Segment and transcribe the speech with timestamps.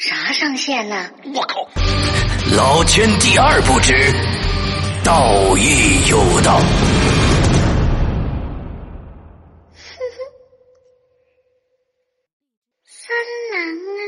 [0.00, 1.10] 啥上线呢？
[1.34, 1.68] 我靠！
[2.56, 3.92] 老天第二不知，
[5.04, 6.58] 道义有道。
[12.86, 13.14] 三
[13.52, 14.00] 郎啊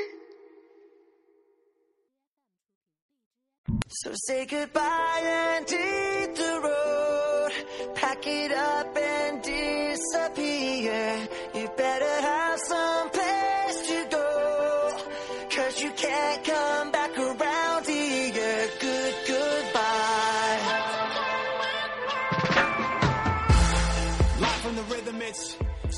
[3.91, 7.53] ！So say goodbye and hit the road.
[7.95, 11.29] Pack it up and disappear.
[11.53, 13.11] You better have some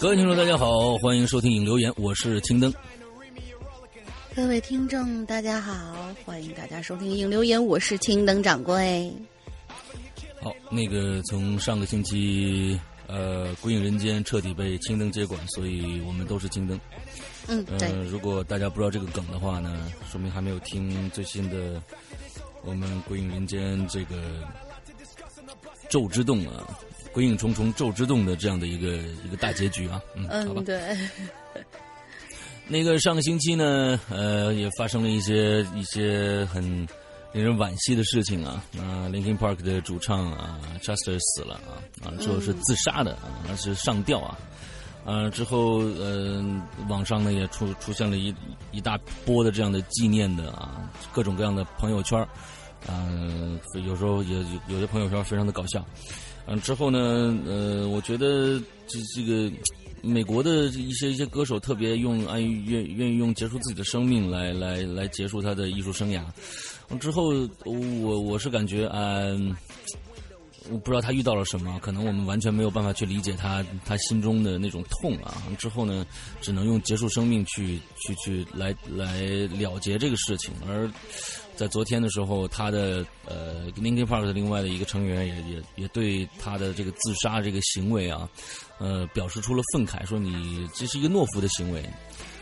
[0.04, 2.70] 各位听众，大家好，欢迎收听影留言，我是青灯。
[4.36, 9.10] 各位听众，大家好，欢迎大家收听《影留言》，我是青灯掌柜。
[10.42, 16.78] 好，那个从上个星期，呃，《鬼影人间》彻底被青灯接管，所以我们都是青灯。
[17.46, 21.82] 嗯，对，呃，如果大家不知道这个梗的话呢，说明还没有听最新的
[22.62, 24.16] 我们《鬼影人间》这个
[25.88, 26.68] 咒之洞啊，
[27.14, 30.02] 《鬼影重重咒之洞》的这样的一个一个大结局啊。
[30.16, 30.64] 嗯，好吧嗯，。
[30.64, 30.98] 对，
[32.66, 36.62] 那个上个星期呢，呃，也发生了一些一些很
[37.32, 38.64] 令人惋惜的事情啊。
[38.78, 44.36] 啊、l i n k i n Park 的主唱啊，Chester 死了啊，啊，之后是自杀的啊，那是上吊啊。
[45.04, 46.42] 啊，之后呃，
[46.88, 48.34] 网上呢也出出现了一
[48.72, 52.26] 一大波的这样的纪念的啊，各种各样的朋友圈儿
[52.86, 53.08] 啊、
[53.86, 55.82] 有时候也有有些朋友圈非常的搞笑。
[56.46, 56.98] 嗯、之后呢，
[57.46, 59.50] 呃，我觉得这这个
[60.02, 66.22] 美国的一些一些歌手特别用爱愿愿意用结束自己的生命来来来结束他的艺术生涯。
[66.98, 67.32] 之后
[67.64, 69.54] 我我是感觉嗯。
[70.70, 75.42] 我不知道他遇到了什么，可能我们完全没有办法去理解他他心中的那种痛啊。
[75.58, 76.06] 之后呢，
[76.40, 79.20] 只能用结束生命去去去来来
[79.58, 80.54] 了结这个事情。
[80.66, 80.90] 而
[81.56, 88.28] 在昨天的时候，他的呃 Linkin Park 的另外的一个成员也也也对他的这个自杀这个行为啊，
[88.78, 91.82] 呃，表示出了愤慨，说你这是一个懦夫的行为。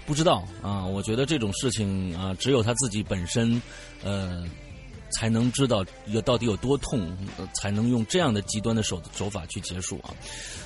[0.07, 3.61] 不知道啊，我觉得这种事情啊，只有他自己本身，
[4.03, 4.45] 呃。
[5.15, 10.09] 才能知道有到底有多痛，呃才能用这样的极端的手手法去结束啊。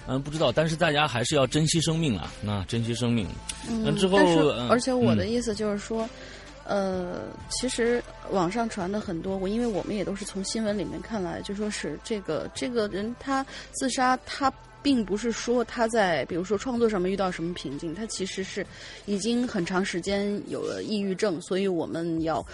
[0.06, 3.26] 嗯，不知道，但是大家还是要珍惜生命啊，那珍惜生命。
[3.82, 6.08] 那之后，但是呃而且我的嗯意思就是说，
[6.66, 18.66] 呃，其实网上传的很多，我因为我们也都是从新闻里面看来，就说是这个这个人他自杀，他并不是说他在比如说创作上面遇到什么瓶颈，他其实是
[19.04, 22.44] 已经很长时间有了抑郁症，所以我们要。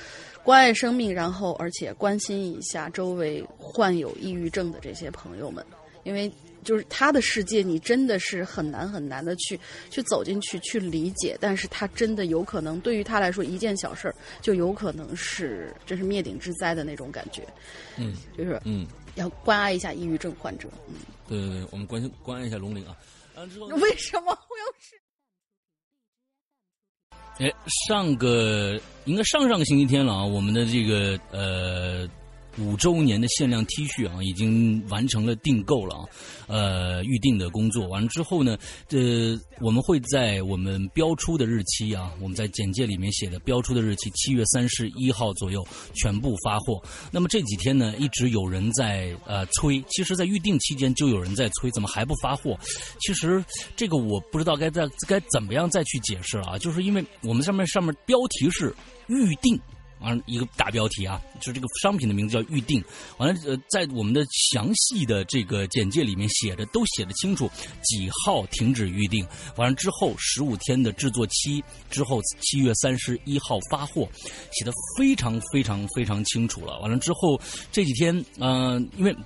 [0.44, 5.64] 关爱生命，然后而且关心一下周围患有抑郁症的这些朋友们，
[6.02, 6.28] 因为
[6.64, 9.58] 就是他的世界，你真的是很难很难的去
[9.90, 17.46] 去走进去去理解，但是他真的有可能对于他来说一件小事儿就有可能是真是灭顶之灾的那种感觉，
[17.96, 18.86] 嗯就是嗯，
[19.16, 20.68] 要关爱一下抑郁症患者。
[20.88, 20.94] 嗯，
[21.28, 22.96] 对对对，我们关心关爱一下龙鳞啊。
[23.34, 24.96] 啊，之后为什么我要是？
[27.38, 27.50] 哎，
[27.88, 32.06] 上个应该上上个星期天了啊，我们的这个呃
[32.58, 36.04] 五周年的限量 T 恤啊，已经完成了订购了啊，
[36.48, 38.58] 呃，预定的工作完了之后呢，
[38.90, 46.82] 呃，我们会在我们标出的日期啊，我们在简介里面写的标出的日期，七月三十一号左右全部发货。
[47.10, 52.58] 那么这几天呢，一直有人在呃催，其实，在预定期间就有人在催，怎么还不发货？
[53.00, 53.42] 其实
[53.74, 58.74] 这个我不知道该在该怎么样再去解释了啊，就是因为我们上面上面标题是
[59.08, 59.58] 预定。
[60.02, 62.82] 完了一个大标题啊，就是这个商品的名字叫预定。
[63.18, 67.50] 完了，呃，在我们的详细的这个简介里面写的都写的清楚，
[67.82, 69.26] 几号停止预定。
[69.56, 74.08] 完了之后十五天的制作期，之后七月三十一号发货，
[74.52, 76.78] 写的非常非常非常清楚了。
[76.80, 77.40] 完了之后
[77.70, 79.16] 这几天，嗯、因为。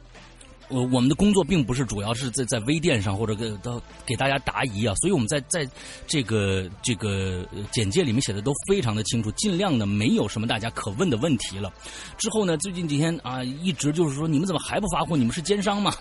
[0.69, 5.69] 我我们的工作并不是主要是在在微店上或者给到给大家答疑啊，所以我们在在
[6.07, 11.73] 这个这个简介里面写的都非常的清楚，尽量的没有什么大家可问的问题了。
[12.19, 15.17] 之后呢，最近几天啊，一直就是说你们怎么还不发货？
[15.17, 15.95] 你们是奸商吗？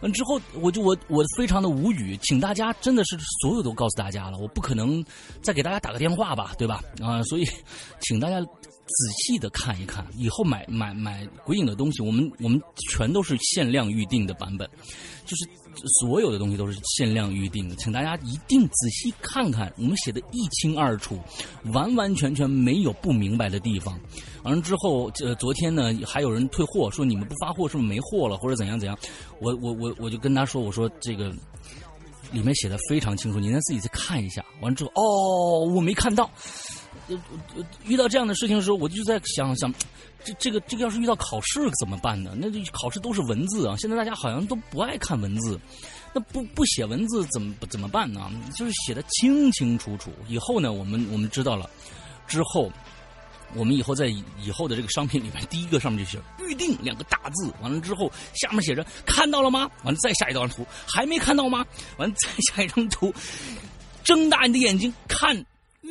[0.00, 5.04] 完之后，我就我我非常的无语，请大家真的是所有都告诉大家了，我不可能
[5.42, 6.82] 再给大家打个电话吧，对吧？
[7.02, 7.46] 啊，所以
[8.00, 8.40] 请大家
[8.90, 14.68] 仔细的看一看，以后买买买鬼影的东西，我们我们全都是限量预定的版本，
[15.24, 15.48] 就是
[16.00, 21.18] 所有的东西都是限量预定的，请大家一定仔细看看，我们写的一清二楚，
[21.72, 23.98] 完完全全没有不明白的地方。
[24.42, 28.98] 完了之后，呃，昨天呢还有人退货，说你们不发货是不是没货了，或者怎样怎样？
[29.40, 31.30] 我我我我就跟他说，我说这个
[32.32, 34.44] 里面写的非常清楚，您自己再看一下。
[34.60, 36.28] 完了之后，哦，我没看到。
[37.84, 39.72] 遇到这样的事情的时候，我就在想想，
[40.24, 42.32] 这这个这个要是遇到考试怎么办呢？
[42.36, 45.58] 那这考试都是文字啊，现在大家好像都不爱看文字，
[46.12, 48.30] 那不不写文字怎么怎么办呢？
[48.56, 50.10] 就是写的清清楚楚。
[50.28, 51.68] 以后呢，我们我们知道了
[52.26, 52.70] 之后。
[53.52, 61.66] 我们以后在以后的这个商品里面，第一个上面就写“预定”两个大字，完了之后下面写着“看到了吗？”完了再下一张图，还没看到吗？
[61.96, 63.12] 完了再下一张图，
[64.04, 65.44] 睁大你的眼睛看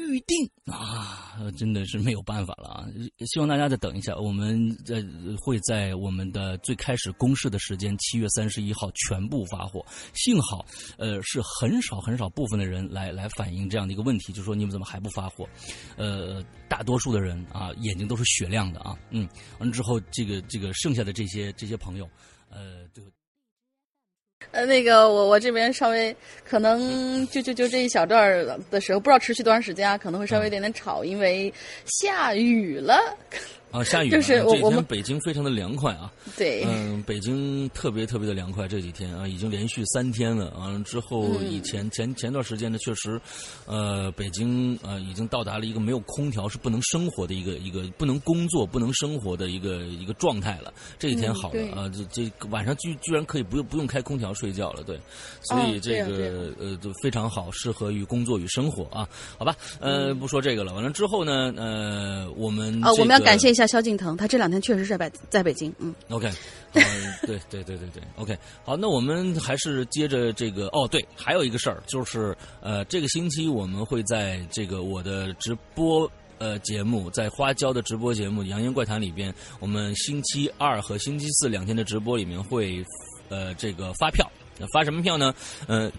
[0.07, 1.37] 预定啊！
[1.57, 2.87] 真的是没有办法了啊！
[3.25, 5.03] 希望大家再等一下，我们在
[5.37, 9.85] 会在我们的最开始公示的时间七月三十一号全部发货。
[10.13, 10.65] 幸好，
[10.97, 15.47] 呃，是很少很少部分的人来来反映这样的一个问题，就说你们怎么还不发货？
[15.97, 19.27] 呃，大多数的人啊，眼睛都是雪亮的啊，嗯，
[19.59, 22.09] 完了之后，这个这个剩下的这些这些朋友，
[22.49, 23.01] 呃，就。
[24.51, 31.53] 呃，那个我我这边稍微可能就就就这一小段儿的时候，不知道持续多长时间啊，可能会稍微有点点吵，因为
[31.85, 32.99] 下雨了。
[33.71, 36.11] 啊，下雨是我这几我们天北京非常的凉快啊。
[36.37, 40.51] 对，嗯，北京特别特别的凉快，这几天啊，已经连续三天了。
[40.57, 43.19] 完了之后，嗯以前前前段时间呢，确实，
[43.65, 50.73] 呃，北京呃已经到达了一个没有空调是不能生活的一个一个不能工作不能生活的一个一个状态了。
[50.97, 54.99] 这几天好了嗯啊，这这晚上居居然可以不用不用开空调睡觉了，对，
[55.43, 59.07] 所以哦这个、呃就非常好，适合于工作与生活啊。
[59.37, 60.73] 好吧，呃，不说这个了。
[60.73, 66.31] 完了之后呢，呃，我们我们要感谢一下萧敬腾，他这两天确实是在北在北京，嗯，OK，
[66.71, 76.09] 对对对对对，OK，好，那我们还是接着这个哦，对，还有一个事儿就是，呃，这个星期我们会在这个我的直播。
[76.41, 82.81] 呃，节目在花椒的直播节目《扬言怪谈》里边，我们星期二和星期四两天的直播里面会，
[83.27, 84.25] 呃，这个发票，
[84.71, 85.35] 发什么票呢？
[85.67, 85.91] 呃，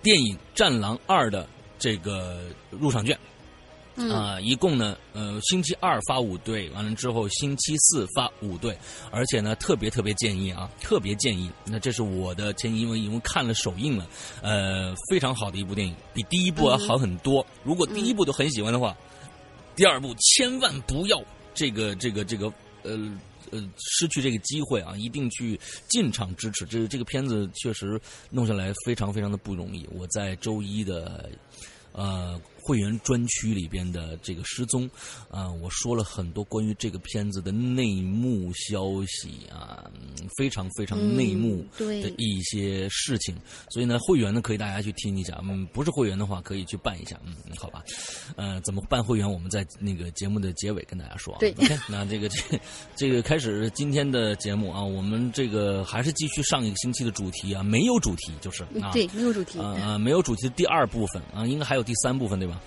[0.00, 1.48] 电影《战狼二》的
[1.80, 3.18] 这个入场券，
[3.98, 8.78] 嗯啊、一共呢，呃，星期二发五对，完了之后星期四发五对，
[9.10, 14.06] 而且呢，特别特别建议啊，特别建议，那这是我的建议，因为因为看了首映了，
[14.40, 17.44] 呃，非常好的一部电影，比第一部要好很多。
[17.64, 18.96] 如果第一部都很喜欢的话，
[19.76, 22.98] 第二部千万不要这个这个这个呃。
[23.50, 25.58] 呃，失去这个机会啊，一定去
[25.88, 26.66] 进场支持。
[26.66, 29.88] 这这个片子确实弄下来非常非常的不容易。
[29.90, 31.30] 我在周一的
[31.92, 34.88] 呃会员专区里边的这个失踪
[35.30, 43.34] 啊、我说了很多关于这个片子的内幕消息啊，嗯非常非常内幕的一些事情。
[43.70, 47.82] 所以呢，会员呢可以大家去听一下，嗯，不是会员的话可以去办一下，嗯，好吧。
[48.36, 49.30] 呃，怎么办会员？
[49.30, 51.40] 我们在那个节目的结尾跟大家说啊。
[51.40, 51.54] 对
[51.88, 52.60] 那这个这
[52.94, 62.57] 这个开始今天的节目啊，我们这个还是继续上一个星期的主题啊，没有主题就是啊，对，没有主题，啊啊，没有主题的第二部分啊，应该还有第三部分对吧？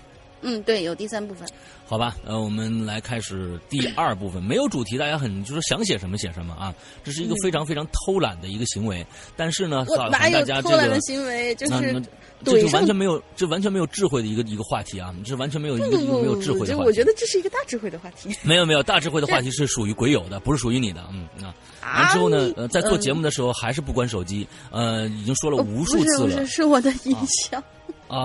[0.42, 1.48] 嗯，对，有第三部分。
[1.86, 9.04] 好吧，呃，我们来开始第二部分，没有主题，大家很就是想写什么写什么啊，这是一个非常非常偷懒的一个行为。
[9.36, 11.54] 但是呢，我哪有大家这个偷懒的行为？
[11.54, 12.02] 就是
[12.44, 15.14] 这怼上是完全没有，这完全没有智慧的一个一个话题啊！
[15.22, 16.72] 这是完全没有一个一个没有智慧的话题。
[16.72, 18.34] 这我觉得这是一个大智慧的话题。
[18.42, 21.04] 没有没有，大智慧的话题是属于鬼友的，不是属于你的。
[21.12, 27.60] 嗯啊，完之后呢，呃，在做节目的时候还是不关手机，呃，已经说了无数次了不是不是，是我的音响。
[27.60, 27.64] 啊。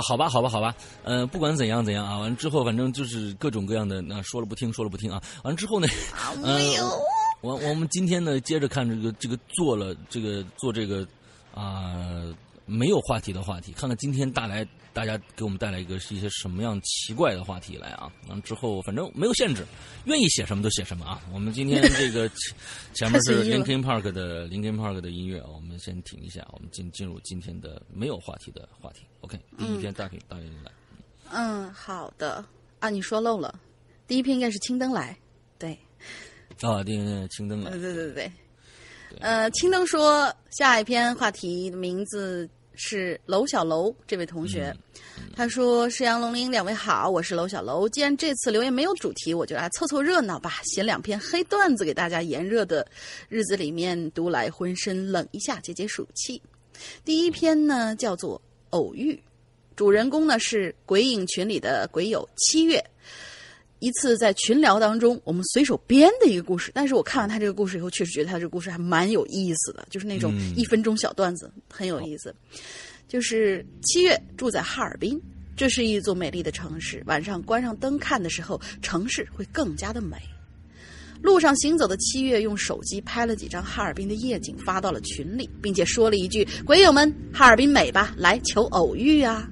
[0.01, 5.21] 好吧好吧好吧，呃，不管怎样怎样啊，完了之后反正就是各种各样的，那说了不听说了不听啊。
[5.43, 5.87] 完了之后呢，
[6.43, 6.59] 呃，
[7.41, 11.07] 我我们今天呢接着看这个这个做了这个做这个
[11.53, 12.23] 啊、
[12.65, 14.67] 没有话题的话题，看看今天带来
[14.97, 18.11] 大家给我们带来一个是一些什么样奇怪的话题来啊。
[18.27, 19.63] 完了之后反正没有限制，
[20.05, 21.21] 愿意写什么就写什么啊。
[21.31, 22.55] 我们今天 这个前
[22.95, 29.05] 前面是 Linkin Park 的 Linkin Park 的音乐，我们先停一下，我们进进入今天的没有话题的话题。
[29.21, 30.71] OK，第一篇大屏大屏来。
[31.31, 32.43] 嗯，好的。
[32.79, 33.59] 啊，你说漏了，
[34.07, 35.15] 第一篇应该是青灯来，
[35.59, 35.77] 对，
[36.61, 38.13] 啊，第一青灯对来，对对。
[38.13, 38.31] 对，
[39.19, 44.73] 呃，青灯说下一篇话题的名字是楼小楼这位同学，
[45.35, 47.89] 他说：“石阳龙鳞两位好，我是楼小楼。
[47.89, 52.87] 既然这次留言没有主题，我就来凑凑热闹吧，写两篇黑段子给大家，炎热的
[53.29, 56.39] 日子里面读来浑身冷一下，解解暑气。
[57.03, 58.37] 第一篇呢叫做
[58.69, 59.13] 《偶遇》，
[59.75, 62.83] 主人公呢是鬼影群里的鬼友七月。
[63.79, 72.33] 一次在群聊当中，我们随手编的一个故事，但是我看完他这个故事以后，确实觉得他这个故事还蛮有意思的，就是那种嗯一分钟小段子，很有意思。
[73.07, 75.21] 就是七月住在哈尔滨，
[75.55, 77.01] 这是一座美丽的城市。
[77.05, 80.17] 晚上关上灯看的时候，城市会更加的美。
[81.21, 89.49] 路上行走的七月用手机拍了几张哈尔滨的夜景，发到了群里，并且说了一句：“鬼友们，哈尔滨美吧，来求偶遇啊！”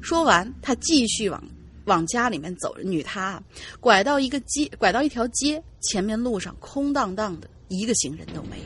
[0.00, 1.42] 说完，他继续往
[1.86, 2.76] 往家里面走。
[2.84, 3.42] 女他啊
[3.80, 8.64] 拐到一个街，拐到一条街，前面路上空荡荡的，一个行人都没有。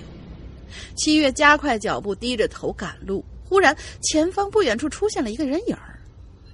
[0.97, 3.25] 七月加快脚步，低着头赶路。
[3.49, 5.77] 忽然，前方不远处出现了一个人影。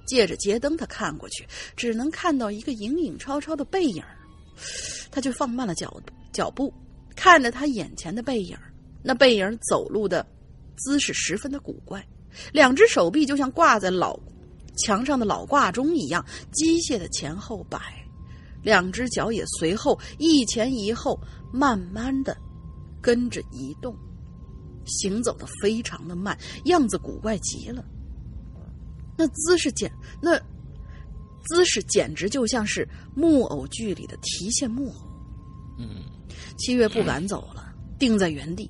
[0.07, 1.45] 借着街灯，他看过去，
[1.75, 4.15] 只能看到一个影影绰绰的背影儿。
[5.11, 6.73] 他就放慢了脚脚步，
[7.13, 8.57] 看着他眼前的背影。
[9.03, 10.25] 那背影走路的
[10.77, 12.01] 姿势十分的古怪，
[12.53, 14.17] 两只手臂就像挂在老
[14.77, 17.79] 墙上的老挂钟一样，机械的前后摆，
[18.61, 21.19] 两只脚也随后一前一后，
[21.51, 22.37] 慢慢的
[23.01, 23.95] 跟着移动，
[24.85, 27.83] 行走的非常的慢，样子古怪极了。
[29.17, 29.91] 那姿势简
[30.21, 30.37] 那
[31.47, 35.07] 姿势简直就像是木偶剧里的提线木偶。
[35.79, 36.03] 嗯，
[36.57, 38.69] 七月不敢走了，定在原地。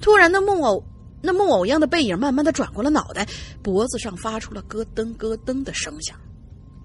[0.00, 0.82] 突然，那木偶
[1.26, 3.26] 那木偶一样的背影慢慢的转过了脑袋，
[3.62, 6.16] 脖子上发出了咯噔咯噔的声响。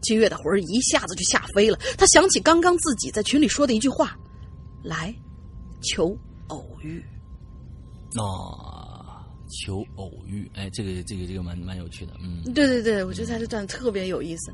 [0.02, 4.18] 七月的魂儿一下子就吓飞了，他想起刚刚自己在群里说的一句话
[4.84, 5.16] ：“来，
[5.82, 6.18] 求
[6.48, 7.00] 偶遇。
[8.18, 9.24] 啊，
[9.64, 14.52] 求偶遇，哎，这个这个这个蛮蛮有趣的，嗯”对对对，我觉得他这段特别有意思。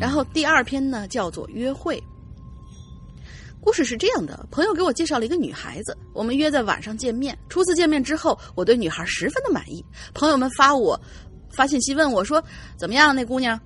[0.00, 1.98] 然后第二篇呢叫做《约会》。
[3.66, 7.36] 故事是这样的：朋友给我介绍了一个女孩子，我们约在晚上见面。
[7.48, 9.84] 初次见面之后，我对女孩十分的满意。
[10.14, 10.96] 朋友们发我
[11.50, 12.40] 发信息问我说
[12.78, 13.60] ：“怎么样，那姑娘？”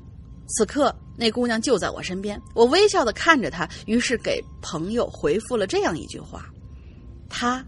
[0.57, 6.47] 此刻，那姑娘就在我身边，我微笑的看着她，于是给朋友回复了这样一句话
[7.29, 7.63] ：“她，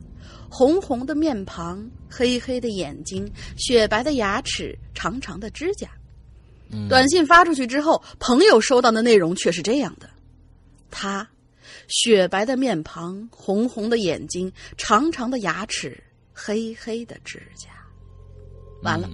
[0.49, 5.87] 红红的面庞，黑黑的眼睛，雪白的牙齿，长长的指甲。”
[6.89, 10.09] 短信发出去之后，朋友收到的内容却是这样的：
[10.91, 11.29] 她，
[11.93, 17.69] 雪白的面庞，红红的眼睛，长长的牙齿，黑黑的指甲。
[18.83, 19.09] 完了，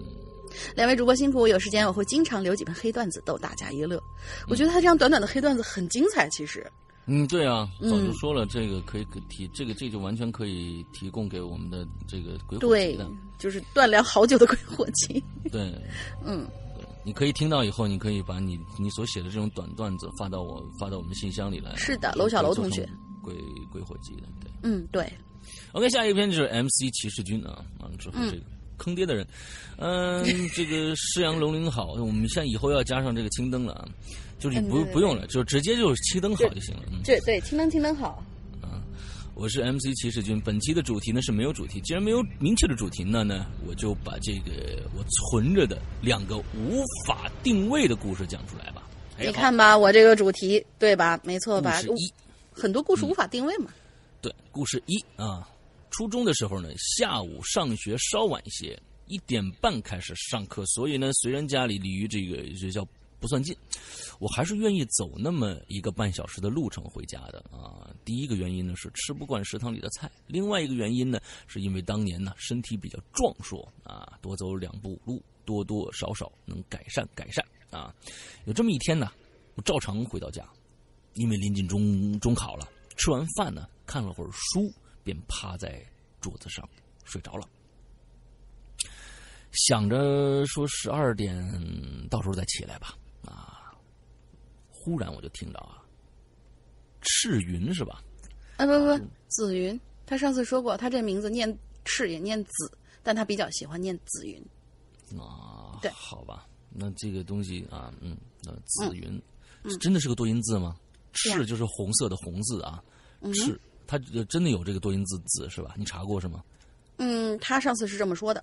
[0.75, 4.00] 两位主播辛苦，有时间我会经常留几篇黑段子逗大家一乐。
[4.49, 6.66] 我觉得他这样短短的黑段子很精彩，其实。
[7.11, 15.23] 嗯，对啊，嗯早就说了，这个可以提，这个这就完全可以提供给我们的这个鬼火对的，，就是断粮好久的鬼火气。
[15.50, 15.75] 对，
[16.23, 16.67] 嗯，对，
[17.08, 21.74] 你可以听到以后，你可以把你你所写的这种短段子发到我发到我们信箱里来。
[21.74, 22.86] 是的楼小楼同学，
[23.22, 23.34] 鬼
[23.72, 24.50] 鬼火鸡的，对。
[24.62, 25.10] 嗯，对
[25.72, 28.42] ，OK，下一篇就是 MC 骑士军啊，完了之后嗯这个
[28.76, 29.26] 坑爹的人，
[29.80, 30.22] 嗯、
[30.54, 33.88] 这个施阳龙鳞好，我们现在以后要加上这个青灯了啊，
[34.38, 36.82] 就是不不用了，就直接就是青灯好就行了。
[36.92, 38.22] 嗯，对对青灯青灯好。
[39.38, 48.83] 我是 MC 骑士军，本期的主题呢是没有主题，既然没有明确的主题，那呢我就把这个我存着的两个无法定位的故事讲出来吧。
[49.16, 51.21] 哎你看吧，我这个主题对吧？
[51.23, 51.80] 没错吧？
[51.83, 52.12] 故事一，
[52.50, 53.71] 很多故事无法定位嘛。
[54.21, 55.49] 对，故事一啊，
[55.92, 58.76] 初中的时候呢，下午上学稍晚一些，
[59.07, 62.85] 一点半开始上课，所以呢，虽然家里离于这个学校
[63.20, 63.56] 不算近，
[64.20, 67.90] 我还是愿意走那么一个半小时的路程回家的啊。
[68.04, 77.94] 第一个原因呢是吃不惯食堂里的菜，另外一个原因呢是因为当年呢身体比较壮硕啊，多走两步路，多多少少能改善改善啊。
[78.44, 79.10] 有这么一天呢，
[79.56, 80.48] 我照常回到家，
[81.14, 84.72] 因为临近中中考了，吃完饭呢看了会儿书，
[85.02, 85.84] 便趴在
[86.20, 86.66] 桌子上
[87.04, 87.48] 睡着了。
[89.52, 91.34] 想着说十二点
[92.08, 92.94] 到时候再起来吧，
[94.78, 95.82] 忽然我就听到啊，
[97.02, 98.02] 赤云是吧？
[98.56, 102.70] 啊不不，紫云，他上次说过，他这名字念赤也念紫，
[103.02, 104.40] 但他比较喜欢念紫云。
[105.18, 109.20] 啊，对好吧，那这个东西啊，嗯，那紫云、
[109.80, 110.76] 真的是个多音字吗？
[111.12, 112.82] 赤就是红色的红字啊，
[113.35, 115.75] 赤，它呃真的有这个多音字字是吧？
[115.76, 116.44] 你查过是吗？
[116.99, 118.42] 嗯，他上次是这么说的。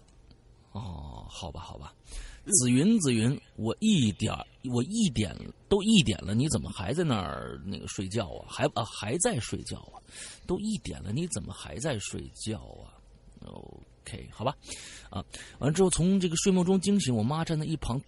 [0.72, 1.94] 哦，好吧，好吧，
[2.46, 4.34] 紫云，紫云，我一点
[4.72, 5.36] 我一点
[5.68, 8.46] 都一点了，你怎么还在那儿那个睡觉啊？
[8.48, 9.98] 还啊还在睡觉啊？
[10.46, 12.94] 都一点了，你怎么还在睡觉啊
[13.42, 14.56] ？OK，好吧，
[15.10, 15.26] 啊，
[15.60, 18.00] 完了之后从这个睡梦中惊醒，我妈站在一旁，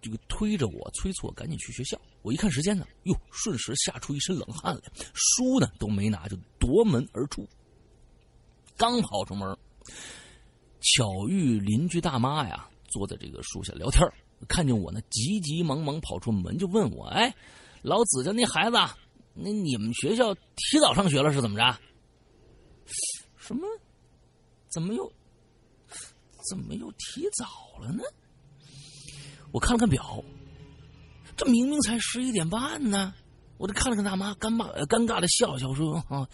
[0.00, 2.00] 这个推着我催促我赶紧去学校。
[2.22, 4.82] 我一看时间呢，哟，瞬时吓出一身冷汗来，
[5.12, 7.46] 书呢都没拿就夺门而出，
[8.76, 9.56] 刚跑出门。
[10.80, 14.00] 巧遇邻居大妈呀，坐在这个树下聊天
[14.48, 17.34] 看见我呢，急急忙忙跑出门，就问我：“哎，
[17.82, 18.76] 老子家那孩子，
[19.34, 21.78] 那你们学校提早上学了是怎么着？
[23.36, 23.66] 什么？
[24.68, 25.12] 怎么又
[26.48, 27.46] 怎么又提早
[27.80, 28.02] 了呢？”
[29.52, 30.22] 我看了看表，
[31.36, 33.14] 这明明才十一点半呢。
[33.58, 36.28] 我这看了看大妈，尴尬尴尬的笑笑说：“啊，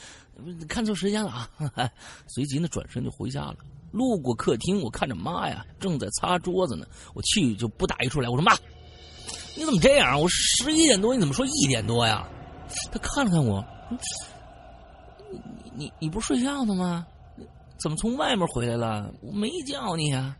[0.67, 1.51] 看错时间了啊！”
[2.29, 3.57] 随即呢，转身就回家了。
[3.91, 8.57] 路过客厅，我看着妈呀，正在擦桌子呢，我气就不打一处来，我说：“妈，
[9.57, 10.21] 你怎么这样？
[10.21, 12.29] 我十一点多，你怎么说一点多呀？”
[12.93, 13.65] 她看了看我，
[15.31, 15.41] 你
[15.75, 17.07] 你你不睡觉呢吗？
[17.79, 19.13] 怎么从外面回来了？
[19.23, 20.37] 我没叫你呀。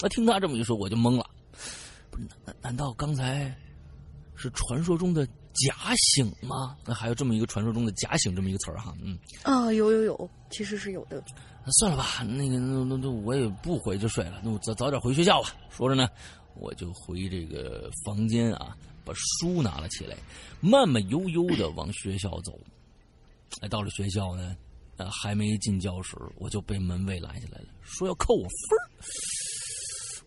[0.00, 1.24] 啊，听他这么一说，我就懵了。
[2.10, 3.54] 不是，难难道刚才
[4.34, 6.76] 是传说中的假醒吗？
[6.84, 9.18] 那还有这么一个传说中的假醒这么一个词儿哈，嗯。
[9.42, 11.22] 啊，有有有，其实是有的。
[11.80, 15.54] 算了吧，那个那那那我也不回就睡了，那我早早点回学校吧。
[15.68, 16.08] 说着呢，
[16.54, 18.74] 我就回这个房间啊，
[19.04, 20.16] 把书拿了起来，
[20.60, 22.58] 慢慢悠悠的往学校走。
[23.60, 24.56] 哎，到了学校呢，
[24.96, 28.80] 呃，还没进教室，我就被门卫拦下来了，说要扣我分儿。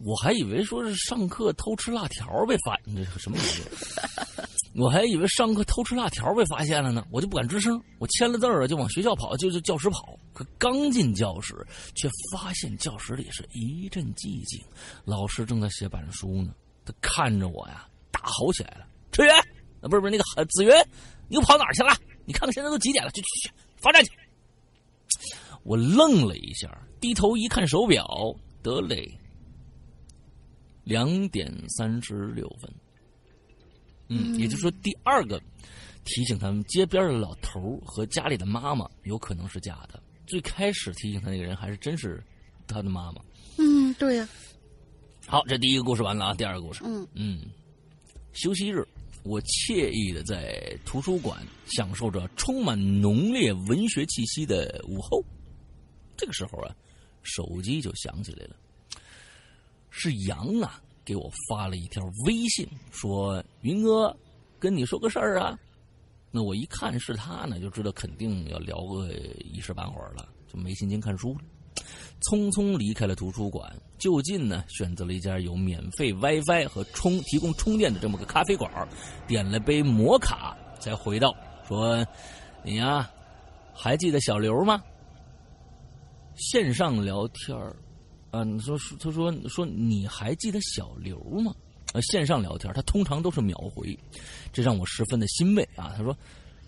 [0.03, 4.49] 我还以为说是上课偷吃辣条被罚，你，这是什么玩意儿？
[4.73, 7.81] 我还以为上课偷吃辣条被发现了呢，我就不敢吱声。
[7.99, 10.17] 我签了字儿就往学校跑，就就教室跑。
[10.33, 11.55] 可刚进教室，
[11.93, 14.63] 却发现教室里是一阵寂静，
[15.03, 16.53] 老师正在写板书呢。
[16.85, 19.35] 他看着我呀，大吼起来了：“车源，
[19.81, 20.71] 啊，不是不是那个子云，
[21.27, 21.93] 你又跑哪儿去了？
[22.25, 23.11] 你看看现在都几点了？
[23.11, 24.11] 去去去，罚站去！”
[25.63, 28.07] 我愣了一下，低头一看手表，
[28.63, 29.19] 得嘞，
[30.85, 32.73] 两点三十六分。
[34.13, 35.41] 嗯，也就是说，第二个
[36.03, 40.03] 提醒他们街边的老头和家里的妈妈有可能是假的。
[40.27, 42.21] 最开始提醒他那个人还是真是
[42.67, 43.21] 他的妈妈。
[43.57, 44.27] 嗯，对呀、
[45.27, 46.81] 好，这第一个故事完了啊，第二个故事。
[46.85, 47.41] 嗯嗯，
[48.33, 48.85] 休息日，
[49.23, 55.23] 我惬意的在图书馆享受着充满浓烈文学气息的午后。
[56.17, 56.75] 这个时候啊，
[57.23, 58.55] 手机就响起来了，
[59.89, 64.15] 是杨啊给我发了一条微信，说：“云哥，
[64.57, 65.59] 跟你说个事儿啊。”
[66.31, 69.09] 那我一看是他呢，就知道肯定要聊个
[69.43, 71.39] 一时半会儿了，就没心情看书了。
[72.21, 78.71] 匆匆离开了图书馆，就近呢选择了一家有免费 WiFi 和充提供充电的这么个咖啡馆，
[79.27, 81.35] 点了杯摩卡，才回到
[81.67, 82.07] 说
[82.63, 83.11] ：“你呀，
[83.73, 84.81] 还记得小刘吗？”
[86.37, 87.75] 线上聊天儿
[88.31, 91.53] 啊，你说说他说说你还记得小刘吗？
[91.93, 93.97] 呃，线上聊天，他通常都是秒回，
[94.53, 95.93] 这让我十分的欣慰啊。
[95.97, 96.17] 他说：“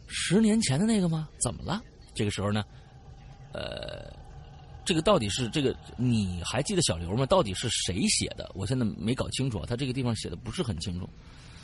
[0.07, 1.29] 十年前的那个吗？
[1.41, 1.81] 怎么了？”
[2.13, 2.65] 这个时候呢，
[3.53, 4.11] 呃，
[4.83, 7.25] 这个到底是这个你还记得小刘吗？
[7.25, 8.51] 到底是谁写的？
[8.53, 11.09] 我现在没搞清楚，他这个地方写的不是很清楚，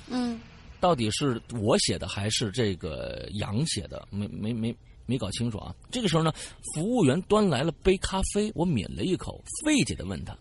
[0.09, 0.39] 嗯
[0.79, 4.07] 到底是我写的还是这个杨写的？
[4.09, 4.73] 没没没
[5.09, 5.75] 没搞清楚啊。
[5.89, 6.31] 这个时候呢，
[6.75, 10.37] 服务员端来了杯咖啡，我抿了一口，费解的问他：“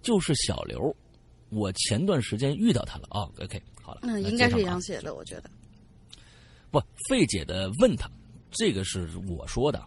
[0.00, 0.96] 就是小刘。”
[1.50, 5.50] 我前段时间遇到他了啊、o k 好了，嗯，那应该是杨写的，我觉得。
[6.72, 8.10] 不，费解的问他，
[8.50, 9.78] 这个是我说的，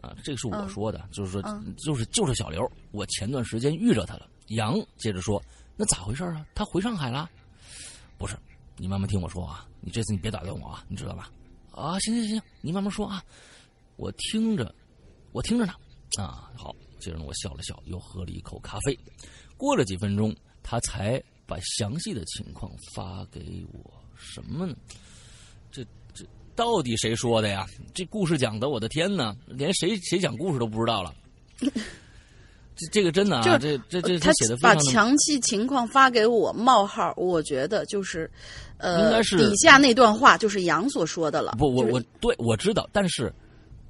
[0.00, 4.26] 啊，这个是我嗯说的，就是说，嗯就是就是小刘，我前段时间遇着他了。
[4.48, 5.40] 杨接着说，
[5.76, 6.44] 那咋回事啊？
[6.54, 7.30] 他回上海了？
[8.18, 8.36] 不是，
[8.76, 11.30] 你慢慢听我说啊，你这次你别打断我啊，你知道吧？
[11.72, 13.22] 啊，行行行，你慢慢说啊，
[13.96, 14.74] 我听着，
[15.32, 15.72] 我听着呢。
[16.18, 18.98] 啊，好，接着呢，我笑了笑，又喝了一口咖啡。
[19.56, 23.92] 过了几分钟，他才把详细的情况发给我。
[24.14, 24.74] 什么呢？
[25.70, 25.82] 这
[26.12, 27.66] 这到底谁说的呀？
[27.94, 31.14] 这故事讲的，我的天哪，连谁谁讲故事都不知道了。
[32.74, 38.30] 这这个真的啊，这这这他写的非把详细情况发给我冒号，我觉得就是，
[38.82, 41.54] 呃，应该是底下那段话就是杨所说的了。
[41.58, 43.32] 不，我就是我对我知道，但是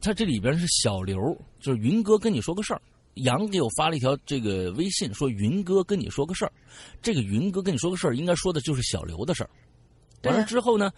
[0.01, 1.19] 他这里边是小刘，
[1.61, 2.81] 就是云哥跟你说个事儿。
[3.15, 6.53] 杨给我发了一条这个微信，说云哥跟你说个事儿。
[7.03, 9.51] 这个云哥跟你说个事儿，应该说的就是小刘的事儿。
[10.25, 10.91] 完了之后呢，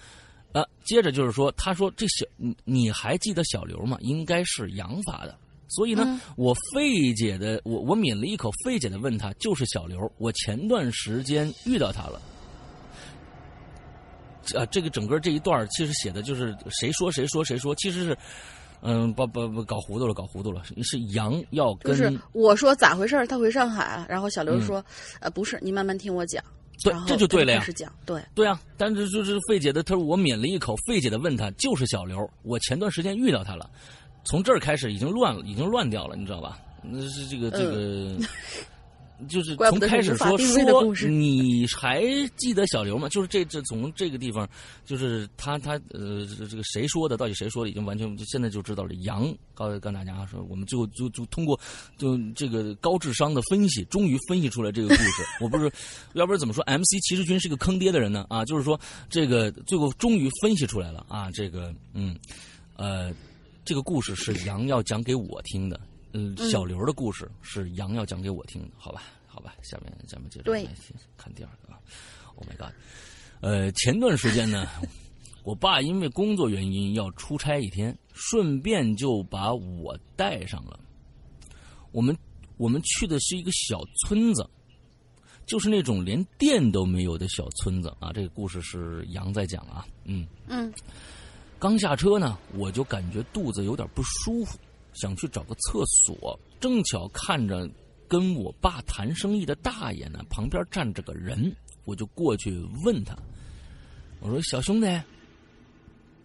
[0.52, 3.96] 呃，接着就是说，他说这小你你还记得小刘吗？
[4.00, 5.36] 应该是杨发的。
[5.66, 9.98] 所以呢，嗯我费解的，我我抿了一口，费解的问他，就是小刘。
[10.18, 12.20] 我前段时间遇到他了。
[14.54, 18.18] 啊，这个整个这一段其实写的就是谁说谁说谁说，其实是，
[18.82, 23.26] 嗯，不不不搞糊涂了，搞糊涂了，是是杨要跟、就是我说咋回事儿？
[23.26, 24.84] 他回上海了，然后小刘说，
[25.20, 26.42] 呃，不是，你慢慢听我讲。
[26.44, 26.50] 嗯
[26.82, 33.70] 对这就对了呀开始讲，对，对啊，但是就是费姐的，他说我抿了一口，费姐的问他就是小刘，我前段时间遇到他了，
[34.24, 36.58] 从这儿开始已经乱了，已经乱掉了，你知道吧？
[36.82, 38.18] 那是这个这个。
[39.28, 42.04] 就是从开始说说你还
[42.36, 43.08] 记得小刘吗？
[43.08, 44.48] 就是这这从这个地方，
[44.84, 48.92] 就是他他呃这这个谁说的，到底谁说的，已经完全就现在就知道了。
[49.02, 51.58] 杨告告大家说，我们最后就就通过
[51.96, 55.22] 就这个高智商的分析，终于分析出来这个故事。
[55.40, 55.70] 我不是，
[56.14, 58.26] 要不然怎么说 MC 骑士军是个坑爹的人呢？
[58.28, 62.16] 啊，就是说这个最后终于分析出来了啊，这个嗯
[62.76, 63.12] 呃，
[63.64, 65.80] 这个故事是杨要讲给我听的。
[66.16, 70.52] 嗯，小刘的故事是杨要讲给我听的，好吧，好吧，下面咱们接着
[71.16, 71.80] 看第二个啊。
[72.36, 72.72] Oh my god，
[73.40, 74.68] 呃，前段时间呢，
[75.42, 80.78] 我爸因为工作原因要出差一天，顺便就把我带上了。
[81.90, 82.16] 我们
[82.58, 84.48] 我们去的是一个小村子，
[85.46, 88.12] 就是那种连电都没有的小村子啊。
[88.12, 90.26] 这个故事是杨在讲啊，嗯。
[90.46, 90.72] 嗯
[91.58, 94.58] 刚下车呢，我就感觉肚子有点不舒服，
[94.94, 96.38] 想去找个厕所。
[96.60, 97.68] 正巧看着
[98.08, 101.54] 跟我爸谈生意的大爷呢，旁边站着个人，
[101.84, 103.16] 我就过去问他
[104.20, 104.86] ：“我说小兄弟，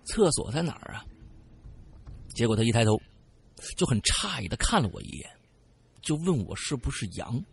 [0.06, 1.06] 厕所在哪儿啊？”
[2.34, 3.00] 结果他一抬头，
[3.76, 5.30] 就很诧异的看了我一眼，
[6.02, 7.44] 就问我是不是羊。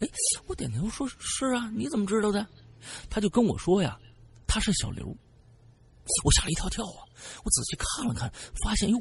[0.00, 0.08] 哎，
[0.46, 2.46] 我点头说是啊，你怎么知道的？
[3.08, 3.98] 他就跟我说呀，
[4.46, 5.06] 他是小刘。
[6.24, 7.06] 我吓了一跳跳啊！
[7.44, 8.28] 我仔细看了看，
[8.64, 8.98] 发现哟，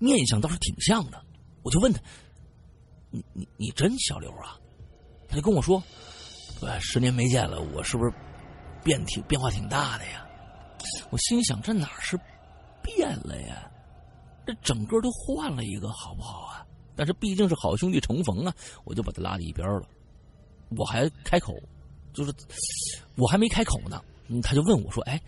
[0.00, 1.24] 面相倒是挺像的。
[1.62, 2.00] 我就问他
[3.10, 4.58] ：“你你你真小刘啊？”
[5.28, 5.80] 他就跟我说
[6.60, 8.12] ：“呃，十年没见了，我是不是
[8.82, 10.26] 变挺变化挺大的呀？”
[11.10, 12.18] 我心想：这哪是
[12.82, 13.70] 变了呀？
[14.44, 16.66] 这整个都换了一个，好不好啊？
[16.96, 19.88] 但是毕竟是好兄弟重逢啊，我就把他拉到一边了。
[20.76, 21.54] 我还开口，
[22.12, 22.34] 就是
[23.16, 24.02] 我还没开口呢，
[24.42, 25.20] 他就问我说：“哎。”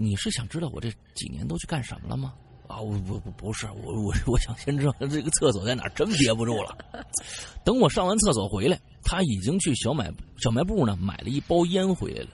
[0.00, 2.32] 你是想知道我这几年都去干什么了吗？
[2.68, 6.76] 啊，我不不不是，我我我想先知道这个厕所在哪儿，真憋不住了。
[7.64, 12.30] 等我上完厕所回来，他已经去小买小卖部呢买了一包烟回来了。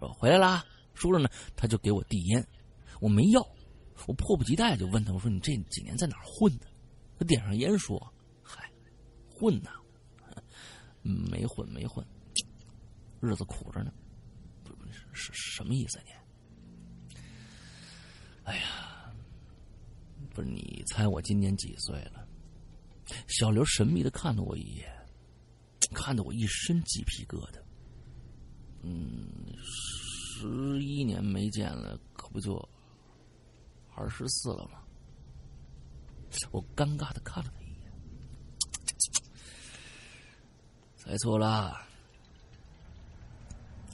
[0.00, 2.44] 说回来啦，说着呢，他就给我递烟，
[3.00, 3.46] 我没要，
[4.06, 6.66] 我迫不及待就问他，我说你这几年在哪儿混的？
[7.18, 8.70] 他点上烟说，嗨，
[9.30, 9.70] 混呐，
[11.02, 12.04] 没混没混，
[13.20, 13.92] 日子苦着呢。
[14.64, 14.74] 不
[15.12, 17.16] 是是什么意思你？
[18.44, 18.62] 哎呀，
[20.36, 22.28] 不是你猜我今年几岁了？
[23.26, 24.94] 小刘神秘的看了我一眼，
[25.94, 27.58] 看得我一身鸡皮疙瘩。
[28.82, 29.30] 嗯，
[29.62, 32.56] 十一年没见了，可不就
[33.94, 34.82] 二十四了吗？
[36.50, 37.90] 我尴尬的看了他一眼，
[40.98, 41.80] 猜错了，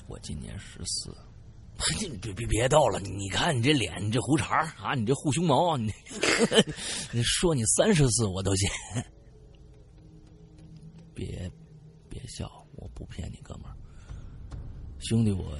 [0.08, 1.16] 我今年十四。
[2.00, 3.00] 你别别别逗了！
[3.00, 5.92] 你看你这脸，你这胡茬啊，你这护胸毛，你
[7.12, 8.68] 你说你三十次我都信。
[11.14, 11.50] 别
[12.08, 13.76] 别笑，我不骗你，哥们儿，
[15.00, 15.58] 兄弟我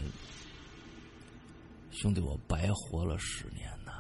[1.90, 3.92] 兄弟我白活了十年呐！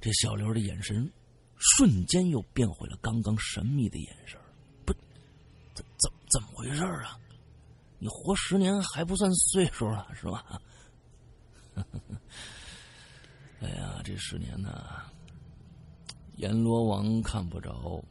[0.00, 1.10] 这小刘的眼神
[1.56, 4.38] 瞬间又变回了刚刚神秘的眼神，
[4.84, 4.92] 不，
[5.74, 7.18] 怎怎怎么回事啊？
[8.02, 10.60] 你活十年还不算岁数了，是吧？
[13.62, 14.90] 哎呀，这十年呢，
[16.34, 18.02] 阎罗王看不着，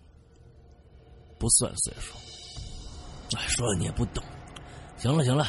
[1.37, 2.15] 不算岁数。
[3.35, 4.23] 哎，说了你也不懂。
[4.97, 5.43] 行了行了，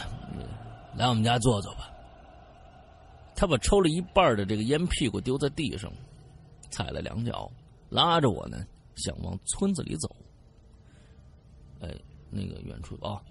[0.97, 1.89] 来我们家坐坐吧。
[3.37, 5.89] 他把抽了一半的这个烟屁股丢在地上，
[6.69, 7.49] 踩了两脚，
[7.91, 10.17] 拉着我呢，想往村子里走。
[11.81, 11.95] 哎，
[12.29, 13.23] 那个远处啊，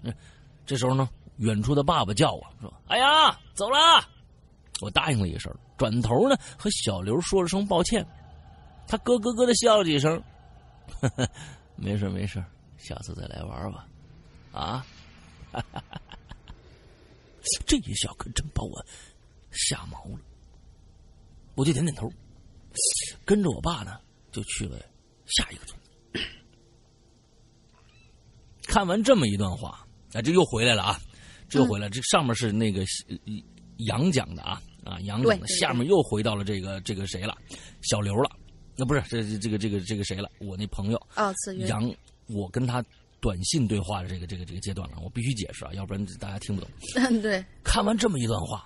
[0.64, 3.76] 这时候呢，远处的爸爸叫我说：“哎呀，走了。”
[4.80, 8.04] 我答应了一声，转头呢和小刘说了声抱歉，
[8.88, 10.20] 他咯咯咯的笑了几声，
[11.00, 11.28] 呵呵，
[11.76, 12.44] 没事没事，
[12.78, 13.86] 下次再来玩吧，
[14.52, 14.84] 啊，
[17.64, 18.84] 这一笑可真把我
[19.52, 20.18] 吓毛了，
[21.54, 22.10] 我就点点头，
[23.24, 24.00] 跟着我爸呢
[24.32, 24.76] 就去了
[25.26, 25.90] 下一个村子。
[28.66, 31.00] 看完这么一段话，啊，这又回来了啊，
[31.48, 33.16] 这又回来，这上面是那个呃
[33.78, 34.60] 杨讲的啊。
[34.84, 37.38] 啊，杨讲的下面又回到了这个这个谁了，
[37.82, 38.28] 小刘了，
[38.76, 40.28] 那不是这这个这个这个谁了？
[40.40, 41.88] 我那朋友哦，子云杨，
[42.26, 42.84] 我跟他
[43.20, 46.68] 短信对话的这个这个这个阶段了，我必须解释啊，要不然大家听不懂。
[46.98, 47.44] 嗯，对。
[47.62, 48.64] 看完这么一段话，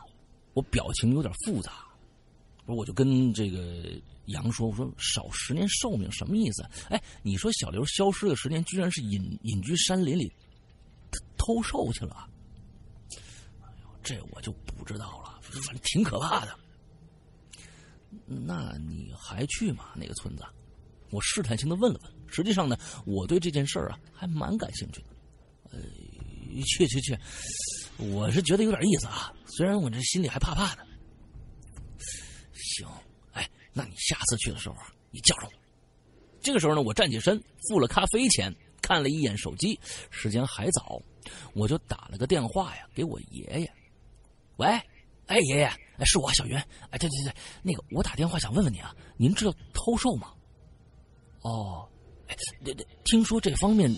[0.54, 1.85] 我表情有点复杂，
[2.64, 3.85] 我就跟这个
[4.28, 6.64] 杨说：“我说少十年寿命什么意思？
[6.88, 10.32] 哎，你说小刘消失了十年，居然是隐隐居山林里
[11.37, 12.29] 偷兽去了？
[13.62, 16.59] 哎呦，这我就不知道了。”反正挺可怕的。
[18.24, 19.90] 那你还去吗？
[19.94, 20.44] 那个村子？
[21.11, 22.12] 我试探性的问了问。
[22.29, 25.09] 实际上呢，我对这件事儿啊还蛮感兴趣的。
[25.70, 25.79] 呃，
[26.64, 27.16] 去去去，
[27.98, 29.33] 我是觉得有点意思啊。
[29.46, 30.87] 虽然我这心里还怕怕的。
[32.55, 32.87] 行，
[33.33, 35.59] 哎，那你下次去的时候啊，你叫上我。
[36.40, 39.78] 这个时候呢，我站起身，付了咖啡钱，看了一眼手机，
[40.10, 41.00] 时间还早，
[41.54, 43.72] 我就打了个电话呀给我爷爷。
[44.56, 44.80] 喂。
[45.28, 45.68] 哎，爷爷，
[46.04, 46.56] 是我小云。
[46.56, 50.28] 哎，对对对，那个我打电话想问问你啊，您知道偷售吗？
[51.42, 51.84] 哦，
[52.28, 53.90] 哎，对对，听说这方面，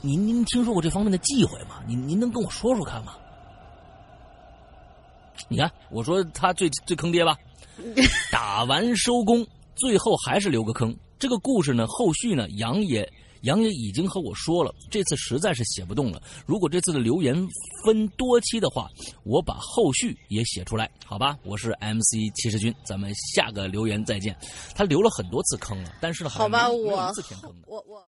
[0.00, 1.84] 您您听说过这方面的忌讳吗？
[1.86, 3.14] 您您能跟我说说看吗？
[5.50, 7.36] 你看，我说他最最坑爹吧，
[8.32, 10.96] 打完收工，最后还是留个坑。
[11.18, 13.06] 这个故事呢，后续呢，杨也。
[13.44, 16.20] 杨爷已经和我说了，这次实在是写不动了。
[16.46, 17.34] 如果这次的留言
[17.84, 18.88] 分多期的话，
[19.24, 21.38] 我把后续也写出来，好吧？
[21.44, 24.36] 我是 MC 骑士军，咱们下个留言再见。
[24.74, 26.96] 他留了很多次坑了，但是呢，好吧，我
[27.66, 28.06] 我我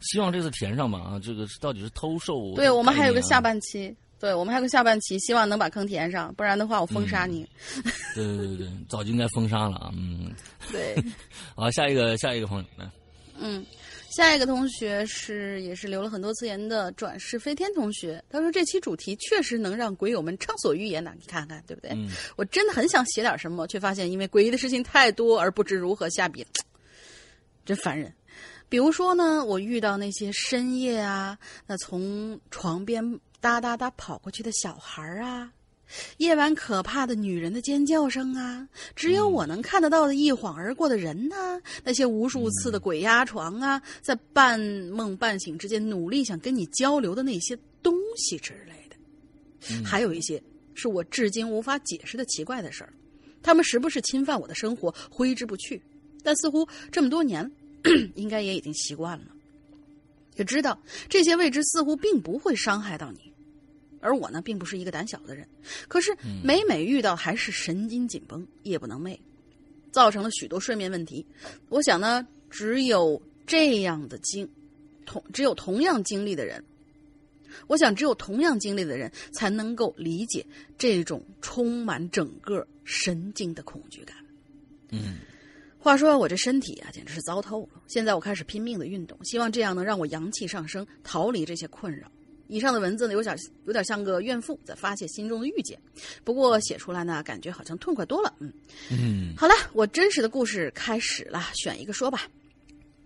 [0.00, 1.18] 希望这次填上吧啊！
[1.18, 2.54] 这个到底是偷兽？
[2.54, 3.96] 对我们还有个下半期。
[4.20, 7.48] 对我们还有个下半期，希望能把坑填上，不然的话我封杀你。
[8.16, 9.92] 对对对对，早就应该封杀了啊！
[9.96, 10.32] 嗯，
[10.72, 10.96] 对。
[11.54, 12.90] 好，下一个下一个朋友来。
[13.38, 13.64] 嗯，
[14.10, 21.92] 下一个同学是也是留了很多次言的转世飞天同学，他说这期主题确实能让鬼友们畅所欲言呐，你看看对不对？
[21.92, 22.10] 嗯。
[22.34, 26.44] 我真的很想写点什么，却发现因为诡异的事情太多而不知如何下笔，
[27.64, 28.12] 真烦人。
[28.68, 33.20] 比如说呢，我遇到那些深夜啊，那从床边。
[33.40, 35.52] 哒哒哒跑过去的小孩啊，
[36.16, 50.42] 夜晚可怕的女人的尖叫声啊，只有我能看得到的一晃而过的人呐，那些无数次的鬼压床啊，在半梦半醒之间努力想跟你交流的那些东西之类的，还有一些
[50.74, 52.92] 是我至今无法解释的奇怪的事儿，
[53.40, 55.80] 他们时不时侵犯我的生活，挥之不去，
[56.24, 57.48] 但似乎这么多年，
[58.16, 59.26] 应该也已经习惯了。
[60.36, 63.27] 也知道这些未知似乎并不会伤害到你，
[64.00, 65.46] 而我呢，并不是一个胆小的人，
[65.88, 69.18] 可是每每遇到还是神经紧绷，夜不能寐，
[69.90, 71.24] 造成了许多睡眠问题。
[71.68, 74.48] 我想呢，只有这样的经
[75.06, 76.62] 同只有同样经历的人，
[77.66, 84.16] 我想只有同样经历的人才能够理解这种充满整个神经的恐惧感。
[84.90, 85.18] 嗯。
[85.80, 87.80] 话说我这身体啊，简直是糟透了。
[87.86, 92.10] 现在我开始拼命的运动，希望这样能让我阳气上升，逃离这些困扰。
[92.48, 95.78] 以上的文字呢，有点有点像个怨妇在发泄心中的郁结，
[96.24, 98.34] 不过写出来呢，感觉好像痛快多了。
[98.40, 98.52] 嗯
[98.90, 102.26] 嗯，好了，我真实的故事开始了，选一个说吧。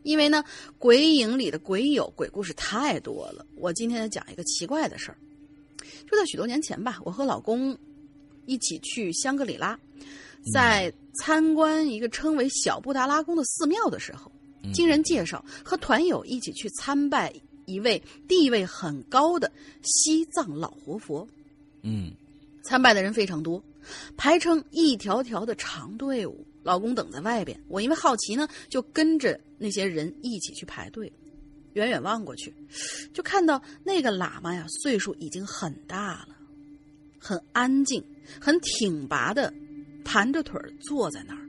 [0.05, 0.45] 因为呢，
[0.79, 5.19] 鬼影里的鬼友鬼故事太多了，我今天讲一个奇怪的事儿。
[6.11, 7.77] 就在许多年前吧，我和老公
[8.47, 9.79] 一起去香格里拉。
[10.53, 14.31] 在参观一个称为小布达拉宫的寺庙的时候，
[14.75, 17.33] 经人介绍，和团友一起去参拜
[17.73, 19.51] 一位地位很高的
[19.83, 21.27] 西藏老活佛。
[21.83, 22.13] 嗯，
[22.63, 23.63] 参拜的人非常多，
[24.17, 26.45] 排成一条条的长队伍。
[26.63, 31.13] 老公等在外边，我因为好奇呢，就跟着那些人一起去排队。
[31.73, 32.55] 远远望过去，
[33.13, 36.37] 就看到那个喇嘛呀，岁数已经很大了，
[37.19, 38.05] 很安静，
[38.41, 39.53] 很挺拔的。
[40.05, 41.41] 盘着腿坐在那儿，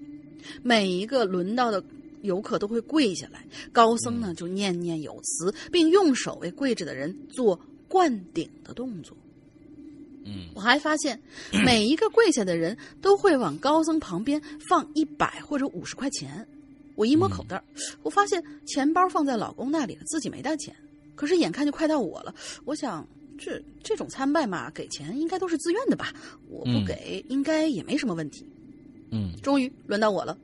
[0.63, 1.83] 每一个轮到的
[2.23, 3.45] 游客都会跪下来。
[3.71, 7.57] 高僧呢就念念有词，并用手为跪着的人做
[7.87, 9.15] 灌顶的动作。
[10.25, 11.21] 嗯我还发现，
[11.65, 16.47] 每一个跪下的人都会往高僧旁边放一百或者五十块钱。
[16.95, 17.61] 我一摸口袋，
[18.03, 20.75] 我发现钱包放在老公那里了，自己没带钱。
[21.15, 22.33] 可是眼看就快到我了，
[22.65, 23.05] 我想
[23.37, 26.13] 这这种参拜嘛，给钱应该都是自愿的吧？
[26.47, 28.45] 我不嗯给，应该也没什么问题。
[29.11, 30.37] 嗯终于轮到我了，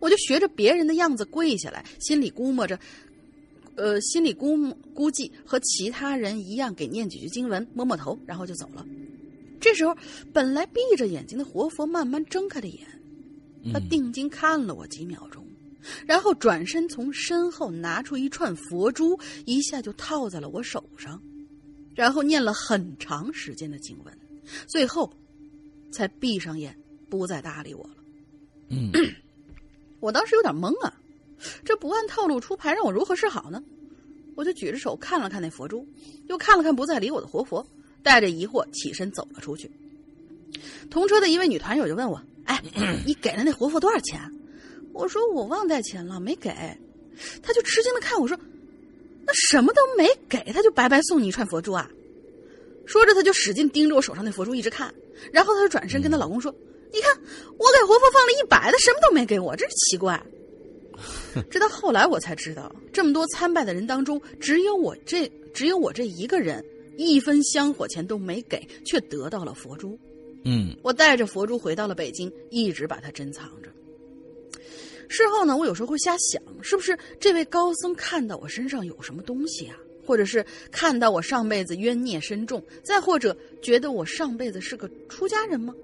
[0.00, 2.78] 我就学着别人的样子跪下来，心里估摸着，
[3.76, 8.86] 呃，心里估摸估计和其他人一样，给念几句经文，摸摸头，然后就走了。
[9.60, 9.96] 这时候，
[10.32, 12.86] 本来闭着眼睛的活佛慢慢睁开了眼，
[13.72, 15.46] 他嗯定睛看了我几秒钟，
[16.06, 21.20] 然后转身从身后拿出一串佛珠，一下就套在了我手上，
[21.94, 24.18] 然后念了很长时间的经文，
[24.66, 25.10] 最后
[25.90, 26.76] 才闭上眼，
[27.08, 27.94] 不再搭理我了。
[28.68, 28.92] 嗯
[30.04, 30.92] 我当时有点懵啊，
[31.64, 33.62] 这不按套路出牌，让我如何是好呢？
[34.34, 35.86] 我就举着手看了看那佛珠，
[36.28, 37.66] 又看了看不再理我的活佛，
[38.02, 39.70] 带着疑惑起身走了出去。
[40.90, 42.62] 同车的一位女团友就问我：“哎，
[43.06, 44.20] 你给了那活佛多少钱？”
[44.92, 46.50] 我说：“我忘带钱了，没给。”
[47.42, 48.38] 他就吃惊的看我说
[49.24, 51.90] ：“那什么都没给，他就白白送你一串佛珠啊？”
[52.84, 54.92] 说着，他就使劲盯着我手上那佛珠一直看，
[55.32, 56.54] 然后他就转身跟她老公说
[56.94, 57.12] ：“你看，
[57.58, 60.24] 我给活佛放了一百，他什么都没给我，真是奇怪。
[61.50, 66.64] ”直到后来我才知道，这么多参拜的人当中，只有我这只有我这一个人，
[66.96, 69.98] 一分香火钱都没给，却得到了佛珠。
[70.44, 73.68] 嗯我带着佛珠回到了北京，一直把它珍藏着。
[75.08, 79.76] 事后呢，我有时候会瞎想，是不是这位高僧看到我身上有什么东西啊？
[80.06, 85.74] 或者是看到我上辈子冤孽深重，再或者觉得我上辈子是个出家人吗？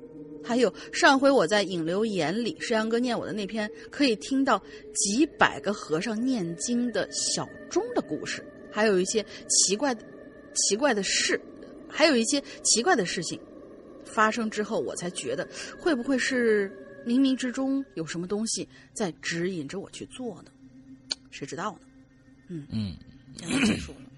[0.42, 4.60] 还有上回我在引流眼里，石阳哥念我的那篇可以听到
[4.94, 10.02] 几百个和尚念经的小钟的故事，还有一些奇怪的、
[10.54, 11.40] 奇怪的事，
[11.88, 13.38] 还有一些奇怪的事情
[14.04, 15.48] 发生之后，我才觉得
[15.78, 16.70] 会不会是
[17.06, 20.50] 冥冥之中有什么东西在指引着我去做呢？
[21.30, 21.80] 谁知道呢？
[22.48, 22.96] 嗯，
[23.36, 24.09] 这样就结束了。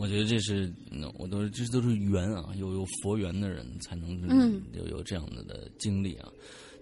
[0.00, 6.26] 我觉得这是，嗯我都这都是缘啊，有有佛缘的人才能嗯有有这样的的经历啊。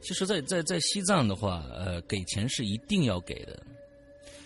[0.01, 3.67] 其实在，在在西藏的话，呃，给钱是一定要给的，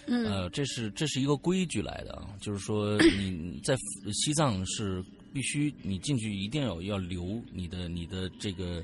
[0.06, 3.76] 嗯呃，这是这是一个规矩来的啊，就是说 你在
[4.14, 5.04] 西藏是
[5.34, 8.82] 必须你进去一定要要留你的你的这个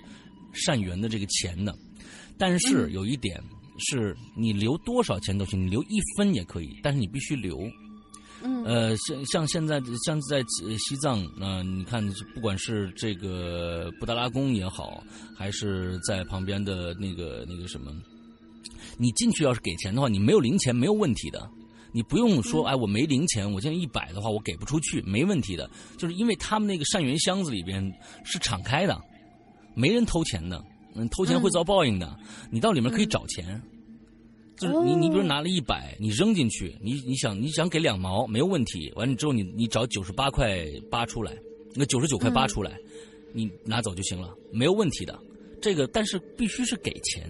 [0.53, 1.74] 善缘的这个钱的，
[2.37, 3.42] 但是有一点
[3.79, 7.66] 是你留多少钱都行，你留一分也可以，但是你必须留。
[8.42, 8.64] 嗯。
[8.64, 15.03] 呃，像像现在像在呃西藏，呃，你看，不管是这个布达拉宫也好，
[15.37, 17.92] 还是在旁边的那个那个什么，
[18.98, 21.48] 你进去要是给钱的话，你没有零钱没有问题的，
[21.92, 27.83] 你不用说，哎，我没零钱，我现在一百的话，我给不出去，没问题的，就是因为他们那个善缘箱子里边
[28.24, 29.01] 是敞开的，
[29.74, 30.62] 没人偷钱的，
[30.94, 32.14] 嗯，偷钱会遭报应的，
[32.51, 33.61] 你到里面可以找钱。
[34.59, 41.37] 就是你，你比如拿了一百，你扔进去，你你想你想给两毛没有问题，完了之后你你找九十八块八出来，
[41.75, 42.77] 那九十九块八出来，
[43.33, 45.18] 你拿走就行了，没有问题的。
[45.61, 47.29] 这个但是必须是给钱，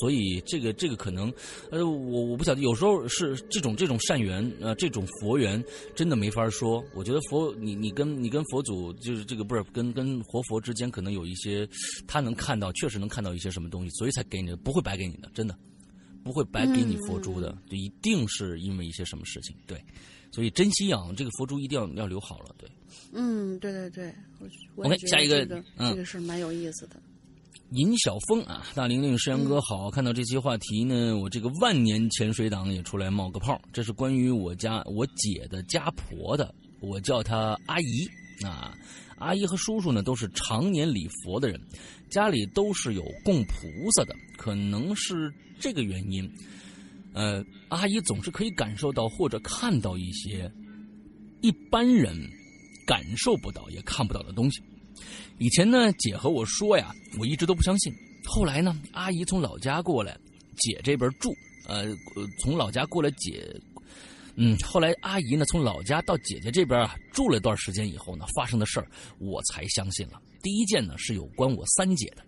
[0.00, 1.32] 所以这个这个可能，
[1.70, 5.62] 呃，我我不晓得，有时候是这种这种善缘，呃，这种佛缘
[5.94, 6.82] 真的没法说。
[6.94, 11.68] 我觉得佛，你你跟你跟佛祖就是这个不是跟跟活佛之间可能有一些，
[12.06, 15.54] 他能看到，确实能看到一些什么东西，所以才给你的，不会白给你的，真的。
[16.26, 19.80] 不会白给你佛珠的，就一定是因为一些什么事情，对，
[20.32, 22.68] 所以珍惜养，这个佛珠一定要要留好了，对。
[23.12, 26.96] 嗯，对对对，我我也 OK，下一个这个嗯这个是蛮有意思的。
[27.70, 38.76] 尹晓峰啊，大玲玲、石阳哥好，看到这期话题呢，我这个万年潜水党也出来冒个泡，这是关于我家我姐的家婆的，我叫她阿姨啊。
[39.18, 41.60] 阿姨和叔叔呢都是常年礼佛的人，
[42.10, 46.30] 家里都是有供菩萨的，可能是这个原因。
[47.12, 50.52] 呃，阿姨总是可以感受到或者看到一些
[51.40, 52.14] 一般人
[52.86, 54.62] 感受不到也看不到的东西。
[55.38, 57.92] 以前呢，姐和我说呀，我一直都不相信。
[58.24, 60.14] 后来呢，阿姨从老家过来，
[60.56, 61.34] 姐这边住，
[61.66, 61.86] 呃，
[62.38, 63.48] 从老家过来姐，
[64.36, 68.86] 嗯，后来阿姨呢从老家到姐姐这边啊住了一段时间以后呢，发生的事儿
[69.18, 70.20] 我才相信了。
[70.42, 72.22] 第一件呢是有关我三姐的，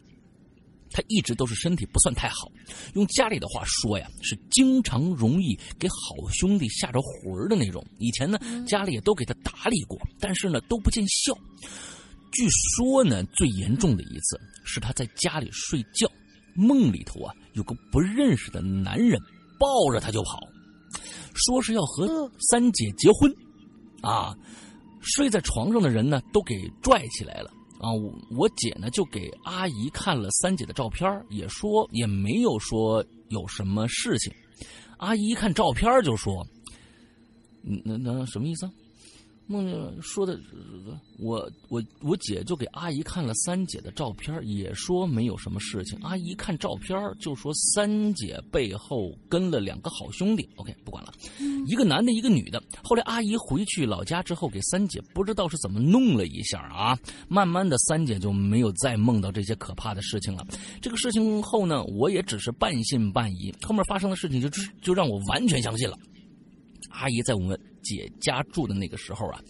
[0.91, 2.51] 她一直都是身体不算太好，
[2.95, 7.85] 用家里的话说呀，是经常容易给好兄弟吓着魂儿的那种。
[7.99, 11.37] 以前呢，家里也都给她打理过，但是呢都不见效。
[12.33, 16.11] 据说呢，最严重的一次是她在家里睡觉，
[16.55, 19.21] 梦里头啊有个不认识的男人
[19.59, 20.41] 抱着她就跑，
[21.35, 23.33] 说是要和三姐结婚，
[24.03, 24.35] 啊，
[25.01, 27.51] 睡在床上的人呢都给拽起来了。
[27.81, 34.33] 啊，我我姐呢就给阿姨看了三姐的照片，也说也没有说有什么事情。
[34.97, 36.45] 阿姨一看照片就说
[37.63, 38.73] ：“嗯，那那什么意思啊？”
[39.51, 40.39] 梦见说的，
[41.19, 45.99] 我我我姐就给阿姨看了三姐的照片，也说没有什么事情。
[46.03, 50.47] 阿姨看照片就说三姐背后跟了两个好兄弟。
[50.57, 51.11] OK，不管了，
[51.67, 52.63] 一个男的，一个女的。
[52.85, 60.47] 后来阿姨回去老家之后，给三姐不知道是怎么弄了一下啊，慢慢的三姐就没有再梦到这些可怕的事情了。
[60.83, 64.49] 这个事情后呢，我也只是半信半疑，后面发生的事情就
[64.83, 65.99] 就让我完全相信了。
[66.99, 69.41] 阿姨在我们姐家住的那个时候啊，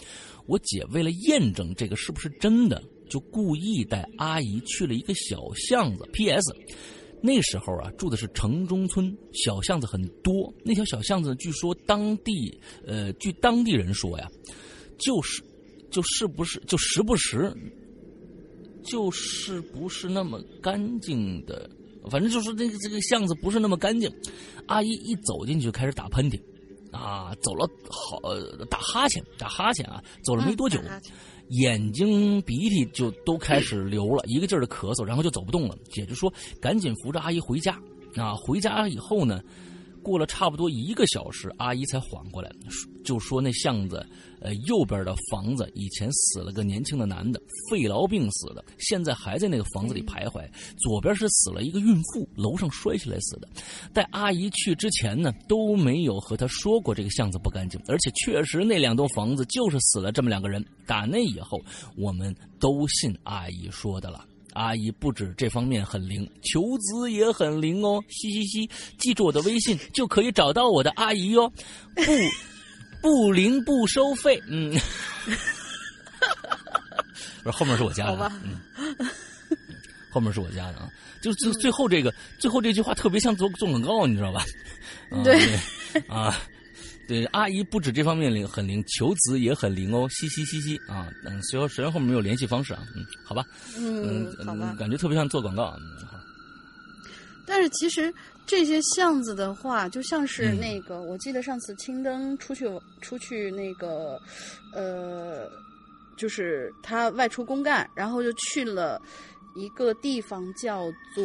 [0.46, 6.06] 我姐为了验证这个是不是真的，就故意带阿姨去了一个小巷子。
[6.12, 6.54] P.S.
[7.22, 10.52] 那时候啊，住的是城中村，小巷子很多。
[10.62, 14.28] 那条小巷子，据说当地呃，据当地人说呀，
[14.98, 15.42] 就是
[15.90, 17.50] 就是不是就时不时，
[18.84, 21.68] 就是不是那么干净的，
[22.10, 24.08] 反正就是这个这个巷子不是那么干净。
[24.66, 26.38] 阿姨一走进去，开始打喷嚏。
[26.92, 28.20] 啊，走了好
[28.70, 30.02] 打哈欠，打哈欠啊！
[30.24, 30.80] 走了没多久，
[31.48, 35.76] 眼睛鼻涕就都开始流了，一个劲儿的咳嗽，然后就走不动了。
[35.90, 37.78] 姐就说：“赶紧扶着阿姨回家。”
[38.16, 39.40] 啊，回家以后呢，
[40.08, 42.50] 过了差不多一个小时，阿姨才缓过来，
[43.04, 44.04] 就说那巷子，
[44.40, 47.40] 呃，右边的房子以前死了个年轻的男的，
[47.70, 50.48] 肺痨病死的，现在还在那个房子里徘徊。
[50.78, 53.48] 左边是死了一个孕妇，楼上摔下来死的。
[53.92, 60.64] 带阿姨去之前呢，都没有和她说过这个巷子不干净，而且确实那两栋房子就是死了这么两个人。
[60.86, 61.60] 打那以后，
[61.96, 64.24] 我们都信阿姨说的了。
[64.58, 68.68] 阿姨不止这方面很灵，求子也很灵哦，嘻嘻嘻！
[68.98, 71.48] 记住我的微信就可以找到我的阿姨哟，
[71.94, 72.02] 不
[73.00, 74.76] 不灵不收费，嗯，
[77.44, 78.58] 不是后面是我家的，嗯，
[80.10, 80.90] 后面是我家的啊，
[81.22, 84.44] 就最最后这个最后这句话特别像做做广告，你知道吧？
[85.22, 85.40] 对
[86.08, 86.36] 啊。
[87.08, 91.08] 对，阿姨不止这方面灵很灵，求子也很灵哦，嘻嘻嘻嘻啊！
[91.24, 93.42] 嗯，虽然虽然后面没有联系方式啊，嗯，好吧，
[93.78, 96.18] 嗯，好吧，感觉特别像做广告，嗯，好。
[97.46, 98.12] 但是其实
[98.46, 102.68] 这些巷子的话，就像是那个，我记得上次青灯出去
[103.00, 104.20] 出去那个，
[104.74, 105.50] 呃，
[106.14, 109.00] 就是他外出公干，然后就去了
[109.56, 111.24] 一个地方，叫做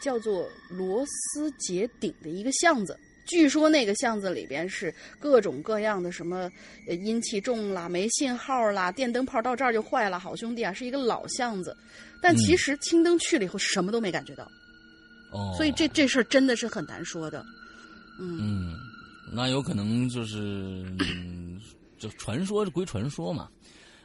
[0.00, 2.96] 叫做螺丝结顶的一个巷子。
[3.26, 6.50] 据说那个巷子里边是各种各样的什么，
[6.88, 11.76] 呃，阴气重啦，没信号啦，电灯泡到这儿就坏了，好兄弟啊，是一个老巷子。
[12.22, 14.44] 但其实青灯去了以后什么都没感觉到，
[15.32, 17.44] 哦，所以这这事儿真的是很难说的。
[18.18, 18.74] 嗯，
[19.32, 20.82] 那有可能就是
[21.98, 23.48] 就传说归传说嘛。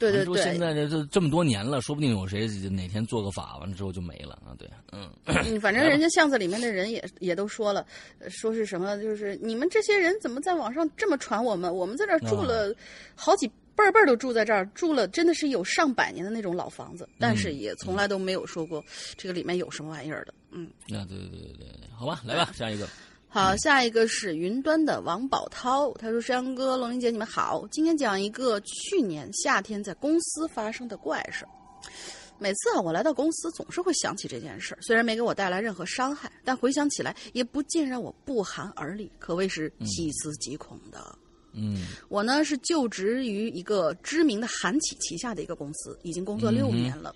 [0.09, 4.57] 对对对，现在这这这么多年了，说不定有谁哪天做个法，完了之后就没了啊！
[4.57, 7.85] 对，嗯，反正人家巷子里面的人也也都说了，
[8.27, 11.71] 说是什么，就是你们这些人怎么在网上这么传我们？
[11.73, 12.73] 我们在这儿住了
[13.15, 18.83] 好几辈儿辈儿都住在这儿，住了真的是有上百年的那种老房子，但是也从来都没有说过
[19.15, 20.33] 这个里面有什么玩意儿的。
[20.49, 22.87] 嗯，啊，对对对对对，好吧，来吧，下一个。
[23.33, 31.45] 好，下一个是云端的王宝涛，他说：“山羊哥、龙玲姐，你们好，今天讲一个去年夏天在公司发生的怪事。
[32.37, 34.77] 每次啊，我来到公司，总是会想起这件事。
[34.81, 41.17] 虽然没给我带来任何伤害，但回想起来，也不禁让我不寒而栗，可谓是细思极恐的。
[41.53, 47.15] 嗯，我呢是就职于一个知名的韩企旗下的一个公司，已经工作六年了。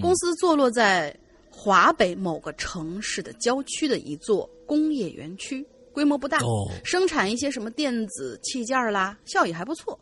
[0.00, 1.14] 公司坐落在。”
[1.58, 6.38] 华北某个城市的郊区的一座工业园区，规模不大，
[6.84, 9.98] 生产一些什么电子器件啦，效益还不错。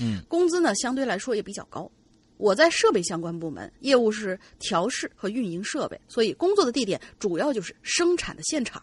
[0.00, 1.90] 嗯，工资呢相对来说也比较高。
[2.36, 8.82] 我在设备相关部门，业务是调试和运营设备，所以工作的地点主要就是生产的现场。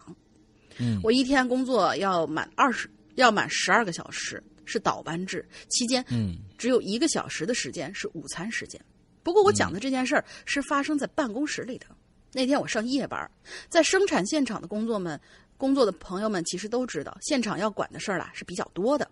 [0.78, 8.80] 嗯，我一天工作要满二十，要满十二个小时，是倒班制，期间嗯只有一个小时的时间是午餐时间。
[9.22, 11.86] 不过我讲的这件事儿是发生在办公室里的。
[12.32, 13.30] 那天我上夜班，
[13.68, 15.18] 在生产现场的工作们、
[15.56, 19.10] 工作的朋友们其实都知道，现场要管的事儿啦是比较多的。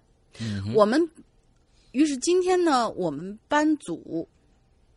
[0.75, 1.09] 我们
[1.93, 4.29] 于是今天呢，我们班组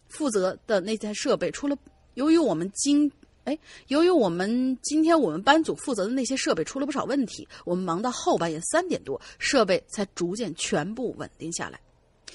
[0.08, 1.78] 负责的那台设备出了，
[2.16, 3.10] 由于我们今
[3.46, 3.58] 哎，
[3.88, 11.80] 由于我们今天我们班组负责的那些设备出了不少问题，我们忙到后半夜三点多，设备才逐渐全部稳定下来。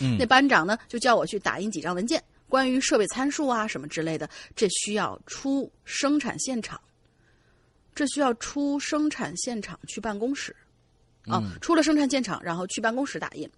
[0.00, 2.22] 嗯，那班长呢就叫我去打印几张文件。
[2.52, 6.78] 关于设备参数啊什么之类的，这需要出生产现场，
[7.94, 10.54] 这需要出生产现场去办公室，
[11.28, 13.50] 啊，出了生产现场，然后去办公室打印。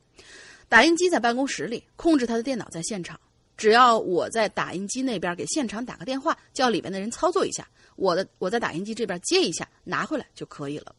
[0.68, 3.18] 打印机在办公室里，控制他的电脑在现场。
[3.56, 10.94] 只要我在打印机那边给现场打个电话，叫里边的人操作一下，我的我在打印机这边接一下，拿回来就可以了。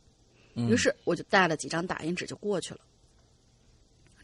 [0.54, 2.82] 于是我就带了几张打印纸就过去了。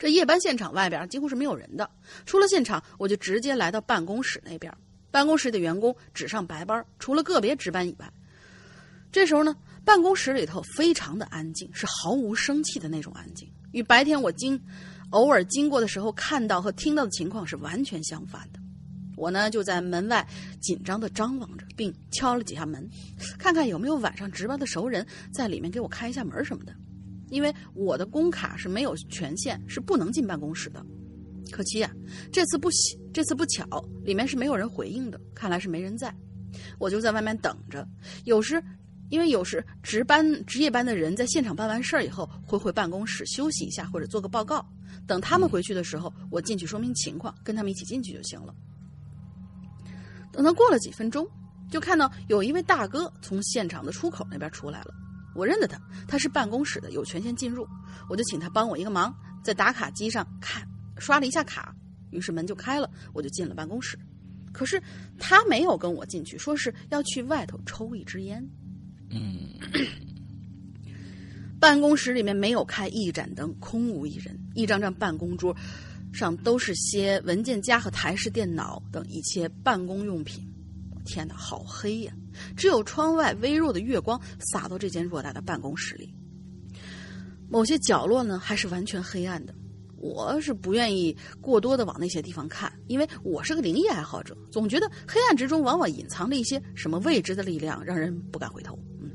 [0.02, 1.88] 这夜班现场外边几乎是没有人的，
[2.26, 4.74] 出了现场我就直接来到办公室那边。
[5.12, 8.12] 办公室的员工只上白班，除了个别值班以外。
[9.12, 14.60] 这时候呢，办公室里头非常的安静，是毫无生气的那种安静，与白天我经
[15.12, 18.60] 偶尔经过的时候看到和听到的情况是完全相反的。
[19.16, 20.28] 我呢就在门外
[20.60, 22.90] 紧张的张望着，并敲了几下门，
[23.38, 26.74] 看看有没有晚上值班的熟人在里面给我开一下门什么的。
[27.32, 30.86] 因为我的工卡是没有权限，是不能进办公室的。
[31.52, 31.92] 可惜啊，
[32.32, 33.66] 这次不喜，这次不巧，
[34.04, 36.14] 里面是没有人回应的，看来是没人在。
[36.78, 37.88] 我就在外面等着。
[38.26, 38.62] 有时，
[39.10, 44.66] 因为有时值班值夜班的人在现场办完事儿以后，会回办公室休息一下或者做个报告。
[45.08, 48.54] 等他们回去的时候，我进去说明情况，跟他们一起进去就行了。
[50.32, 51.28] 等到过了几分钟，
[51.70, 54.94] 就看到有一位大哥从现场的出口那边出来了。
[55.34, 57.68] 我认得他，他是办公室的，有权限进入。
[58.10, 60.68] 我就请他帮我一个忙，在打卡机上看
[60.98, 61.76] 刷了一下卡，
[62.12, 63.98] 于是门就开了，我就进了办公室。
[64.52, 64.82] 可是
[65.18, 68.46] 他没有跟我进去，说是要去外头抽一支烟。
[69.10, 69.50] 嗯，
[71.60, 75.56] 办公室里面没有开一盏灯，空无一人，一张张办公桌
[76.12, 80.46] 上都是些文件夹和台式电脑等一切办公用品。
[81.06, 82.14] 天哪，好黑呀！
[82.56, 86.14] 只有窗外微弱的月光洒到这间偌大的办公室里。
[87.50, 89.54] 某些角落呢，还是完全黑暗的。
[89.98, 98.80] 我是不愿意过多的往那些地方看，因为我是个灵异爱好者，总觉得黑暗之中往往隐藏着一些什么未知的力量，让人不敢回头。
[99.00, 99.12] 嗯，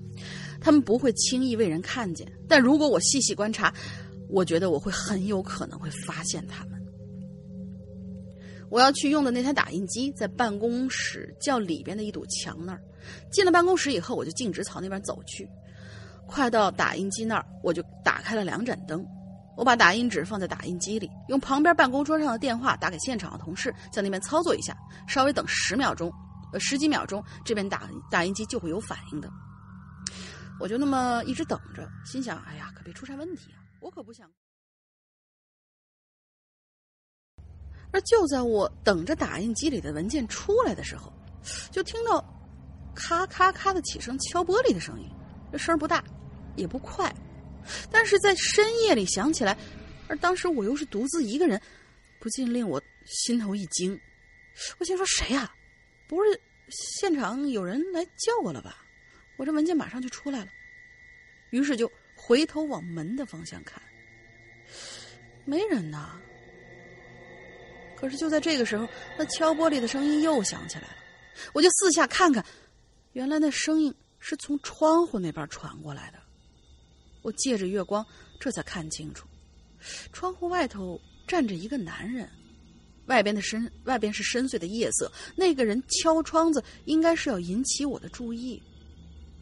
[0.60, 3.74] 他们不会轻易为人看见，但如果我细细观察，
[4.28, 6.80] 我觉得我会很有可能会发现他们。
[8.68, 12.80] 我要去用的那台打印机在办公室较里边的一堵墙那儿。
[13.30, 15.48] 进了办公室以后，我就径直朝那边走去。
[16.26, 19.06] 快到打印机那儿，我就打开了两盏灯。
[19.56, 24.76] 我把打印纸放在打印机里，用旁边办公桌上的电话打给现场的同事，在那边操作一下，
[25.08, 26.12] 稍微等十秒钟，
[26.52, 29.30] 呃，十几秒钟，这边打打印机就会有反应的。
[30.60, 33.60] 我就那么一直等着，心想：哎呀，可别出啥问题啊！
[33.80, 34.30] 我可不想。
[37.92, 41.10] 而就在我等着打印机里的文件出来的时候，
[41.70, 42.22] 就听到
[42.96, 45.08] 咔咔咔的几声敲玻璃的声音，
[45.52, 46.02] 这声不大，
[46.56, 47.14] 也不快。
[47.90, 49.56] 但是在深夜里响起来，
[50.08, 51.60] 而当时我又是独自一个人，
[52.18, 54.00] 不禁令我心头一惊。
[54.78, 55.54] 我心说：“谁呀？
[56.08, 56.40] 不是
[56.70, 58.84] 现场有人来叫我了吧？”
[59.36, 60.48] 我这文件马上就出来了，
[61.50, 63.82] 于是就回头往门的方向看，
[65.44, 66.18] 没人呐。
[67.96, 68.88] 可是就在这个时候，
[69.18, 70.96] 那敲玻璃的声音又响起来了，
[71.52, 72.44] 我就四下看看，
[73.16, 76.18] 原来那声音是从窗户那边传过来的。
[77.22, 78.04] 我借着月光，
[78.38, 79.26] 这才看清楚，
[80.12, 82.28] 窗户外头站着一个男人，
[83.06, 85.10] 外边的深外边是深邃的夜色。
[85.34, 88.62] 那个人敲窗子，应该是要引起我的注意。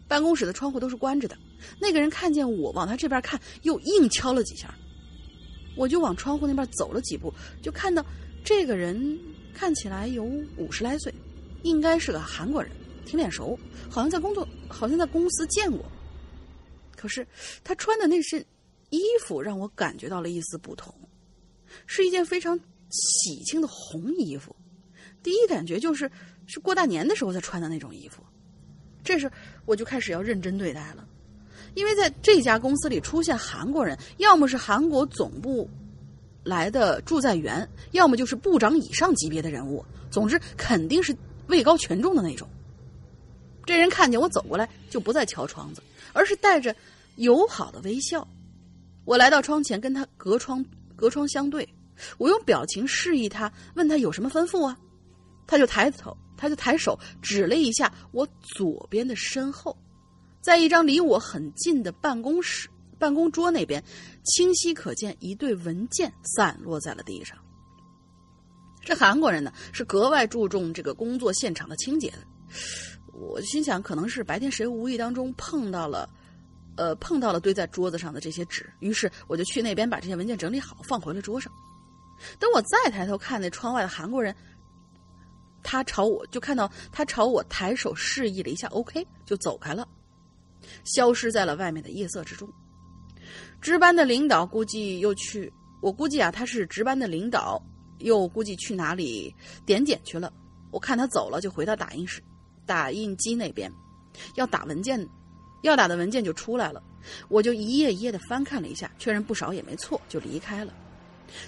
[0.07, 1.37] 办公室的窗户都是关着的，
[1.81, 4.73] 那个人看见我往他这边看，又硬敲了几下。
[5.75, 8.07] 我就往窗户那边走了几步，就看到
[8.45, 9.19] 这个人
[9.53, 10.23] 看起来有
[10.57, 11.13] 五十来岁，
[11.65, 12.71] 应该是个韩国人，
[13.05, 15.85] 挺脸熟，好像在工作，好像在公司见过。
[16.97, 17.27] 可是
[17.63, 18.45] 他穿的那身
[18.91, 20.95] 衣服让我感觉到了一丝不同，
[21.87, 22.59] 是一件非常
[22.91, 24.55] 喜庆的红衣服。
[25.23, 26.11] 第一感觉就是
[26.47, 28.23] 是过大年的时候才穿的那种衣服。
[29.03, 29.31] 这时
[29.67, 31.07] 我就开始要认真对待了，
[31.75, 35.69] 因为在这家公司里出现韩国人，要么是韩国总部
[36.43, 41.15] 来的驻在员，要么就是部长以上级别的人物，总之肯定是
[41.49, 42.49] 位高权重的那种。
[43.67, 46.75] 这人看见我走过来，就不再敲窗子，而是带着。
[47.17, 48.27] 友好的微笑，
[49.05, 51.69] 我来到窗前，跟他隔窗隔窗相对。
[52.19, 54.77] 我用表情示意他，问他有什么吩咐啊？
[55.47, 59.79] 他就抬头，他就抬手指了一下我左边的身后，
[60.41, 63.81] 在一张离我很近的办公室办公桌那边，
[64.25, 67.39] 清晰可见一对文件散落在了地上。
[68.83, 72.19] 这韩国人呢，是格外注重这个工作现场的清洁的。
[73.15, 76.09] 我心想，可能是白天谁无意当中碰到了。
[76.77, 81.53] 呃，碰到了堆在桌子上的这些纸，于是我就去那边把这些文件整理好，放回了桌上。
[82.37, 84.35] 等我再抬头看那窗外的韩国人，
[85.63, 89.87] 他朝我就看到他朝我抬手示意了一下，OK，就走开了，
[90.83, 92.53] 消失在了外面的夜色之中。
[93.61, 97.63] 值班的领导估计又去我估计啊，他是值班的领导，
[97.99, 99.33] 又估计去哪里
[99.65, 100.33] 点检去了。
[100.73, 102.21] 我看他走了，就回到打印室、
[102.67, 103.73] 打印机那边，
[104.35, 105.09] 要打文件，
[105.63, 106.83] 要打的文件就出来了。
[107.29, 110.73] 我就一页一页的翻看了一下，确认不少也没错，就离开了。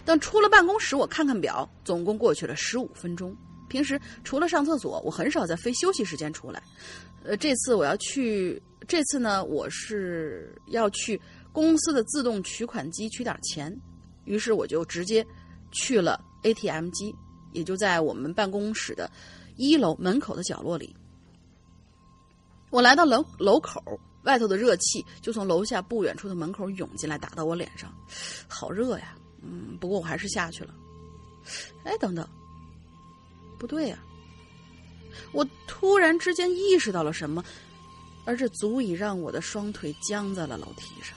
[0.04, 3.34] 等出了办公室，我看看表，总共过去了十五分钟。
[3.68, 6.62] 平时除了上厕所，我很少在非休息时间出来。
[7.24, 11.20] 呃，这次我要去，这次呢，我是要去
[11.52, 13.74] 公司的自动取款机取点钱，
[14.24, 15.26] 于是我就直接
[15.72, 17.14] 去了 ATM 机，
[17.52, 19.10] 也就在我们办公室的
[19.56, 20.94] 一楼门口的角落里。
[22.76, 27.90] 我来到楼楼口，外头的热气就从楼下不远处的门口涌进来，打到我脸上，
[28.46, 29.16] 好热呀！
[29.42, 30.74] 嗯，不过我还是下去了。
[31.84, 32.28] 哎，等等，
[33.58, 33.98] 不对呀、
[35.32, 37.42] 我突然之间意识到了什么，
[38.26, 41.16] 而这足以让我的双腿僵在了楼梯上。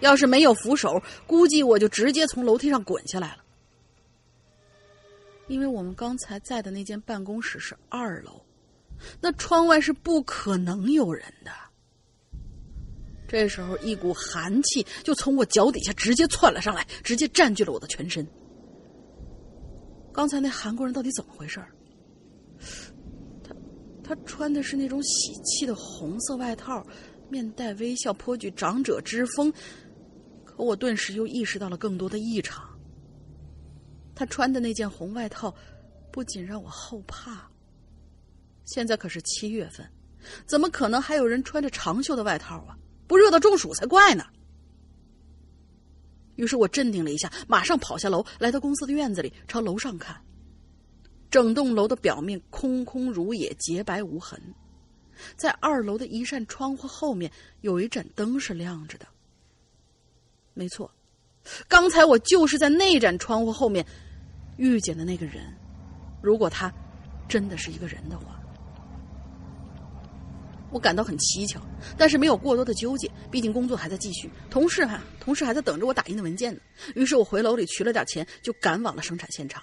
[0.00, 3.44] 要是没有扶手，估计我就直接从楼梯上滚下来了。
[5.46, 8.39] 因为我们刚才在的那间办公室是二楼，
[9.20, 11.50] 那窗外是不可能有人的。
[13.28, 18.26] 这时候，一股寒气就从我脚底下直接窜了上来，直接占据了我的全身。
[20.12, 21.62] 刚才那韩国人到底怎么回事？
[23.44, 23.54] 他
[24.02, 26.84] 他穿的是那种喜气的红色外套，
[27.28, 29.52] 面带微笑，颇具长者之风。
[30.44, 32.68] 可我顿时又意识到了更多的异常。
[34.12, 35.54] 他穿的那件红外套，
[36.10, 37.48] 不仅让我后怕。
[38.72, 39.84] 现在可是七月份，
[40.46, 42.76] 怎么可能还有人穿着长袖的外套啊？
[43.08, 44.24] 不热到中暑才怪呢！
[46.36, 50.16] 于是我镇定了一下，马上跑下楼，来到公司的院子里，朝楼上看。
[51.30, 54.40] 整栋楼的表面空空如也，洁白无痕。
[55.36, 57.30] 在二楼的一扇窗户后面，
[57.62, 59.06] 有一盏灯是亮着的。
[60.54, 60.90] 没错，
[61.66, 63.84] 刚才我就是在那盏窗户后面
[64.56, 65.52] 遇见的那个人。
[66.22, 66.72] 如果他
[67.28, 68.39] 真的是一个人的话，
[70.70, 71.60] 我感到很蹊跷，
[71.98, 76.60] 但是没有过多的纠结，毕竟工作还在继续，同事哈，同事还在等着我打印的文件呢。
[76.94, 79.62] 于是我回楼里取了点钱，就赶往了生产现场。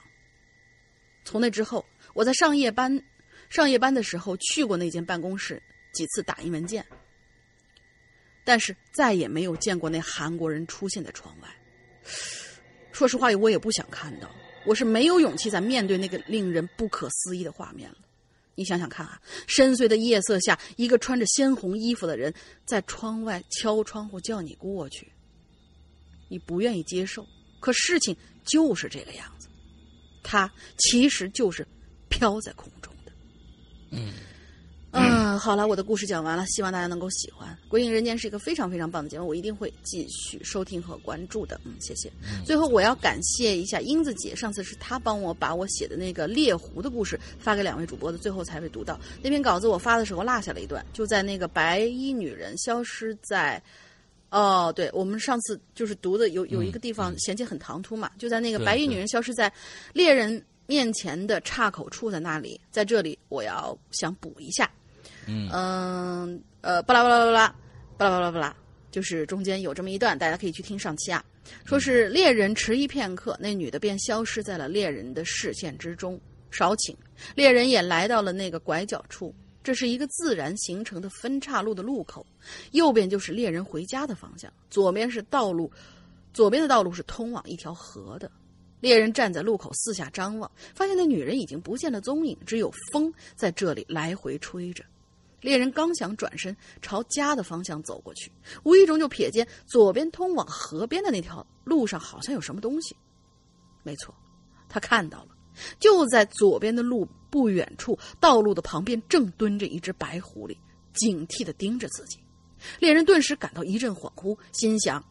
[1.23, 3.01] 从那之后，我在上夜班，
[3.49, 5.61] 上夜班的时候去过那间办公室
[5.93, 6.85] 几次打印文件，
[8.43, 11.49] 但是再也没有见过那韩国人出现在窗外。
[12.91, 14.29] 说实话，我也不想看到，
[14.65, 17.97] 我是没有勇气再面对那个令人不可思议的画面了。
[18.57, 22.33] 你想想看啊，深邃的夜色下，一个穿着鲜红衣服的人
[22.65, 25.07] 在窗外敲窗户叫你过去，
[26.27, 27.23] 你不愿意接受，
[27.59, 29.47] 可事情就是这个样子，
[30.23, 31.65] 他其实就是
[32.09, 33.11] 飘在空中的。
[33.91, 34.11] 嗯
[34.91, 37.49] 嗯，好了，我的故事讲完了，希望大家能够喜欢。
[37.69, 41.59] 《鬼影人间》是一个非常非常棒的节目，我一定会继续收听和关注的。
[41.65, 42.11] 嗯，谢谢。
[42.45, 48.99] 最后，我要感谢一下英子姐，上次是她帮我把我写的那个猎狐的故事发给两位主播的，最后才被读到。
[49.21, 53.61] 那篇稿子我发的时候落下了一段，就在那个白衣女人消失在。
[54.29, 59.51] 哦，对，我们上次就是读的有有一个地方衔接很唐突嘛，就在那个白衣女人消失在
[59.93, 64.69] 猎人面前的岔口处，在那里，在这里我要想补一下，
[65.25, 67.55] 嗯嗯呃，巴拉巴拉巴拉
[67.97, 68.55] 巴拉巴拉巴拉，
[68.91, 71.25] 就是中间有这么一段，大家可以去听上期啊。
[71.65, 76.19] 说是猎人迟疑片刻，那女的便消失在了猎人的视线之中。
[76.49, 76.95] 少顷，
[77.35, 82.25] 猎人也来到了那个拐角处，这是一个自然形成的分岔路的路口，
[82.71, 85.69] 右边就是猎人回家的方向，左边是道路，
[86.33, 88.31] 左边的道路是通往一条河的。
[88.79, 94.83] 猎人站在路口四下张望，发现那女人已经不见了踪影，只有风在这里来回吹着。
[95.41, 98.31] 猎人刚想转身朝家的方向走过去，
[98.63, 102.95] 无意中就瞥见左边通往河边的那条路上好像有什么东西。
[103.83, 104.13] 没错，
[104.67, 105.29] 他看到了，
[105.79, 110.57] 就在左边的路不远处，道路的旁边正蹲着一只白狐狸，
[110.93, 112.19] 警惕地盯着自己。
[112.79, 115.03] 猎人顿时感到一阵恍惚，心想：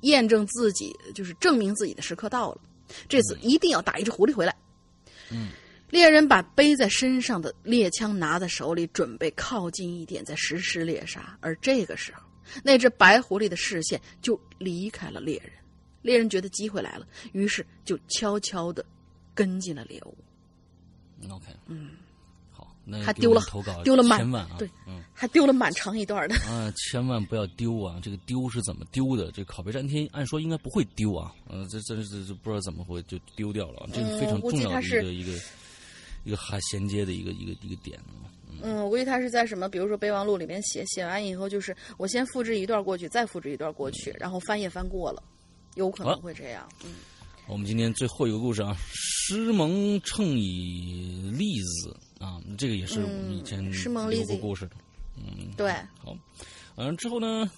[0.00, 2.60] 验证自己就是证明自己的时刻到了，
[3.08, 4.54] 这次一定要打一只狐狸回来。
[5.30, 5.50] 嗯，
[5.90, 11.38] 猎人把背在身上的猎枪拿在手里，准备靠近一点再实施猎杀。
[11.40, 12.22] 而这个时候，
[12.64, 15.52] 那只白狐狸的视线就离开了猎人。
[16.02, 18.82] 猎人觉得机会来了，于是就悄悄的
[19.34, 20.16] 跟进了猎物
[21.30, 21.90] ，，OK，嗯，
[23.04, 26.34] 还丢了投稿丢了满千万啊，对嗯还丢了蛮长一段的。
[26.46, 28.00] 啊，千万不要丢啊！
[28.02, 29.30] 这个丢是怎么丢的？
[29.32, 35.32] 这拷贝粘贴按说应该不会丢啊，嗯、这这这这不知道怎么会就丢掉了，这个非常重要的一个一个
[36.24, 38.26] 一个还衔接的一个一个一个点啊。
[38.62, 45.22] 嗯，我估计他是在什么，比如说备忘录里面写，写完以后就是我先复制一段过去，再复制一段过去，然后翻页翻过了。
[45.76, 46.68] 有可能会这样。
[46.84, 46.90] 嗯，
[47.50, 53.60] 我们今天最后一个故事啊，师蒙乘以栗子啊，这个也是我们以前
[54.12, 54.76] 有过故事的。
[55.16, 56.16] 嗯，对，好，
[56.76, 57.50] 嗯，之后呢，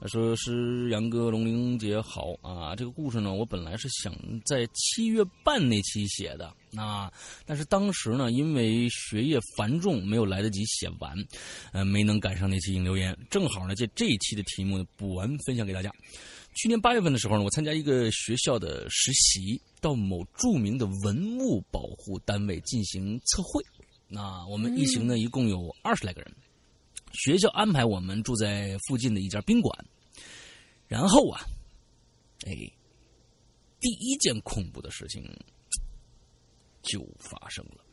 [0.00, 4.12] 他说是杨哥龙玲姐好啊，这个故事呢，我本来是想
[4.44, 7.12] 在七月半那期写的啊，
[7.46, 11.16] 但是当时呢，因为学业繁重，没有来得及写完，
[11.70, 15.92] 呃，没能赶上那期引留言，正好呢，借这一期的题目呢补完分享给大家。
[16.56, 23.62] 去年八月份的时候呢，我参加一个学校的实习，到某著名的文物保护单位进行测绘。
[24.08, 26.32] 那我们一行呢，一共有二十来个人。
[27.12, 29.84] 学校安排我们住在附近的一家宾馆，
[30.88, 31.44] 然后啊，
[32.46, 32.54] 哎，
[33.78, 35.22] 第一件恐怖的事情
[36.82, 37.84] 就发生了。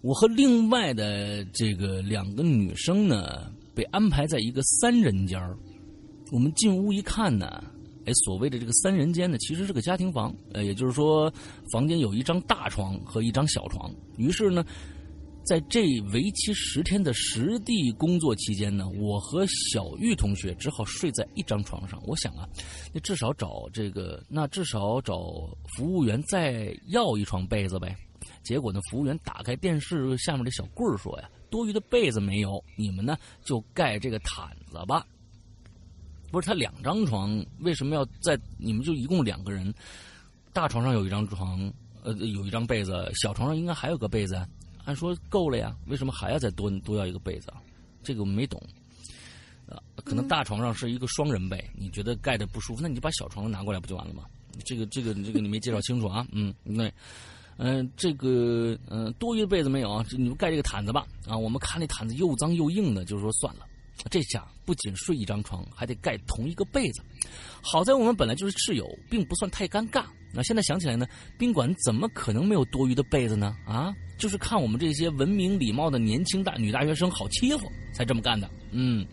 [0.00, 5.56] 我和另外的这个两个女生呢，被安排在一个三人间儿。
[6.30, 7.62] 我们进屋一看呢，
[8.06, 11.32] 哎，所谓的这个三人间呢，其实是个家庭房，呃，也就是说，
[11.72, 13.92] 房间有一张大床和一张小床。
[14.16, 14.64] 于是呢，
[15.44, 22.00] 在这为期十天的实地工作期间呢，我和小玉同学只好睡在一张床上。
[22.06, 22.48] 我想啊，
[22.92, 27.96] 那至少找这个，那至少找服务员再要一床被子呗。
[28.44, 35.04] 结果呢，服务员打开电视下面的小棍儿说呀：“多余的被子没有，你们呢就盖这个毯子吧。”
[36.30, 39.72] 不是他两张床，为什么要在你们就一共两个人？
[40.52, 41.72] 大床上有一张床，
[42.02, 44.48] 呃，有一张被子，小床上应该还有个被子啊。
[44.84, 47.62] 按说够了呀，为什么还要再多多要一个被子啊？
[48.02, 48.60] 这个我没懂。
[49.68, 54.24] 啊，可能大床上是一个双人被，你觉得盖的不舒服，那你就把小床拿过来不就完了吗？
[54.64, 56.26] 这个这个这个你没介绍清楚啊。
[56.32, 56.90] 嗯，那，
[57.58, 61.06] 嗯、这个嗯、呃多余的被子没有啊，你们盖这个毯子吧。
[61.28, 63.66] 啊，我们看那毯子又脏又硬的，就是说算了。
[64.08, 67.02] 这下不仅睡一张床，还得盖同一个被子。
[67.60, 70.04] 好在我们本来就是室友，并不算太尴尬。
[70.32, 73.56] 那现在想起来呢，宾馆怎么可能没有多余的被子呢？
[73.66, 78.48] 啊，就是看我们这些文明礼貌的年轻大女大学生好欺负，才这么干的。
[78.70, 79.04] 嗯，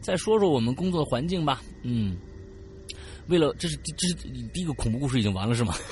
[0.00, 1.62] 再说说我们工作的环境吧。
[1.82, 2.16] 嗯，
[3.28, 4.14] 为了这是这是
[4.52, 5.74] 第一个恐怖故事已经完了是吗？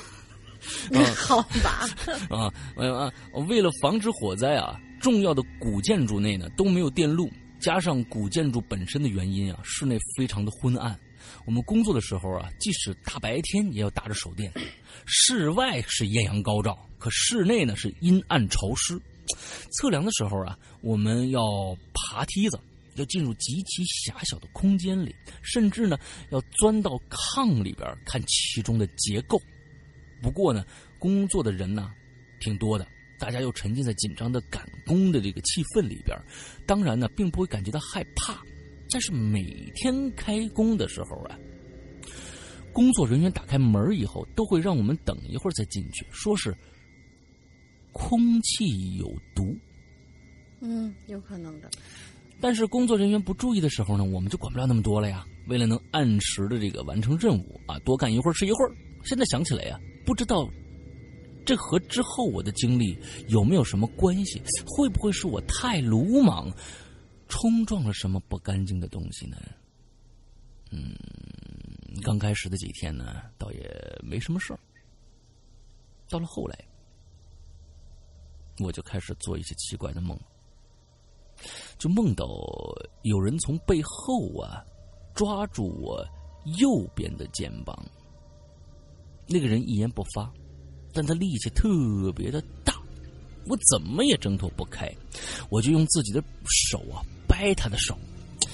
[1.15, 1.87] 好吧，
[2.27, 3.13] 啊，呃啊，
[3.47, 7.29] 为了防止火灾啊，重要的古建筑内呢都没有电路，
[7.59, 10.97] 加上古建筑本身的原因啊，室内非常的昏暗。
[11.45, 14.51] 我们工作的时候啊，即使大白天也要打着手电。
[15.05, 18.99] 室外是艳阳高照，可室内呢是阴暗潮湿。
[19.71, 21.41] 测量的时候啊，我们要
[21.93, 22.59] 爬梯子，
[22.95, 25.97] 要进入极其狭小的空间里，甚至呢
[26.29, 29.41] 要钻到炕里边看其中的结构。
[30.21, 30.63] 不过呢，
[30.99, 31.91] 工作的人呢
[32.39, 32.87] 挺多的，
[33.19, 36.17] 大家又沉浸在紧张的赶工的这个气氛里边，
[36.65, 38.41] 当然呢，并不会感觉到害怕。
[38.91, 39.43] 但是每
[39.75, 41.37] 天开工的时候啊，
[42.71, 46.55] 工作人员打开门以后，都会让我们等一会儿再进去，说是
[47.91, 49.55] 空气有毒。
[50.61, 51.69] 嗯，有可能的。
[52.39, 55.25] 但是工作人员不注意的时候呢，我们就管不了那么多了呀。
[55.47, 58.71] 为了能按时的这个完成任务啊，多干一会儿是一会儿。
[59.03, 60.49] 现在想起来呀、不知道
[61.45, 64.41] 这和之后我的经历有没有什么关系？
[64.65, 66.51] 会不会是我太鲁莽，
[67.27, 69.37] 冲撞了什么不干净的东西呢？
[70.71, 70.95] 嗯，
[72.01, 74.59] 刚开始的几天呢，倒也没什么事儿。
[76.09, 76.57] 到了后来，
[78.59, 80.19] 我就开始做一些奇怪的梦。
[81.77, 82.25] 就梦到
[83.03, 84.65] 有人从背后啊
[85.13, 86.05] 抓住我
[86.57, 87.77] 右边的肩膀，
[89.27, 90.33] 那个人一言不发，
[90.95, 91.67] 但他力气特
[92.15, 92.73] 别的大，
[93.47, 94.89] 我怎么也挣脱不开，
[95.49, 96.23] 我就用自己的
[96.69, 97.97] 手啊掰他的手，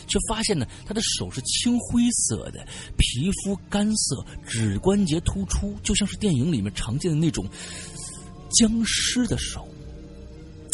[0.07, 2.65] 却发现呢他的手是青灰色的，
[2.97, 7.47] 皮肤干涩，指关节突出，就像是电影里面常见的那种
[8.49, 9.67] 僵尸的手。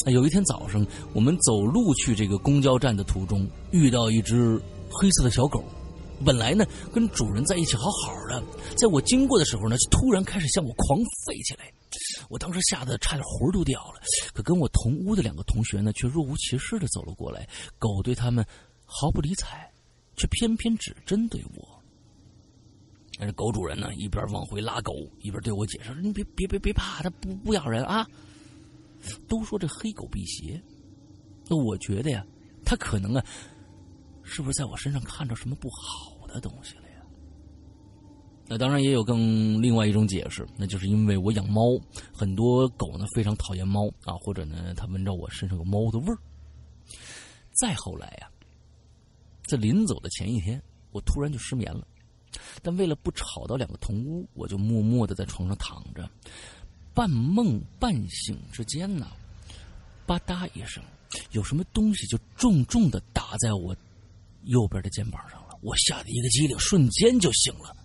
[0.06, 4.58] 有一天早上，我们走路去这个公交站的途中，遇到一只
[4.90, 5.62] 黑色的小狗。
[6.26, 8.44] 本来呢，跟主人在一起好好的，
[8.78, 11.72] 在我经过的时候呢，就突然开始向我狂吠起来。
[12.30, 14.02] 我当时吓得差点魂都掉了。
[14.34, 17.48] 可跟我同屋的两个同学呢，却若无其事的走了过来。
[17.80, 18.46] 狗对他们
[18.86, 19.70] 毫不理睬，
[20.16, 21.68] 却偏偏只针对我。
[23.20, 28.08] 但是狗主人呢，一边往回拉狗，一边对我解释：“你别别别别怕，它不不咬人啊。”
[29.28, 30.62] 都说这黑狗辟邪，
[31.48, 32.26] 那我觉得呀，
[32.66, 33.26] 它可能啊，
[34.28, 36.88] 是不是在我身上看着什么不好的东西了呀？
[38.46, 41.80] 那当然也有更另外一种解释，那就是因为我养猫，
[42.14, 46.18] 很多狗呢非常讨厌猫啊，或者呢它闻着我身上有猫的味儿。
[47.54, 48.30] 再后来呀，
[49.48, 50.62] 在临走的前一天，
[50.92, 51.88] 我突然就失眠了，
[52.62, 56.10] 但为了不吵到两个同屋，我就默默的在床上躺着。
[56.94, 59.08] 半梦半醒之间呢，
[60.06, 60.84] 吧嗒一声，
[61.32, 63.76] 有什么东西就重重的打在我
[64.48, 65.58] 右边的肩膀上了。
[65.62, 67.76] 我吓得一个激灵，瞬间就醒了。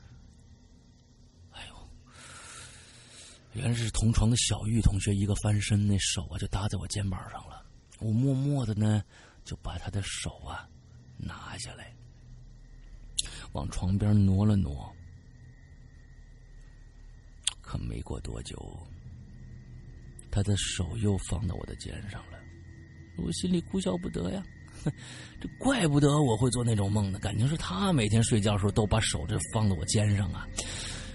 [1.53, 1.89] 哎呦，
[3.55, 7.65] 原来是同床的小玉同学，一个翻身，那手啊就搭在我肩膀上了。
[7.99, 9.03] 我默默的呢，
[9.45, 10.69] 就把他的手啊
[11.17, 11.95] 拿下来，
[13.53, 14.95] 往床边挪了挪。
[17.61, 18.79] 可没过多久，
[20.31, 22.39] 他的手又放到我的肩上了，
[23.17, 24.45] 我心里哭笑不得呀。
[25.41, 30.47] 这怪不得我会做那种梦呢，感情是他每天睡觉的时候都把手这放到我肩上啊。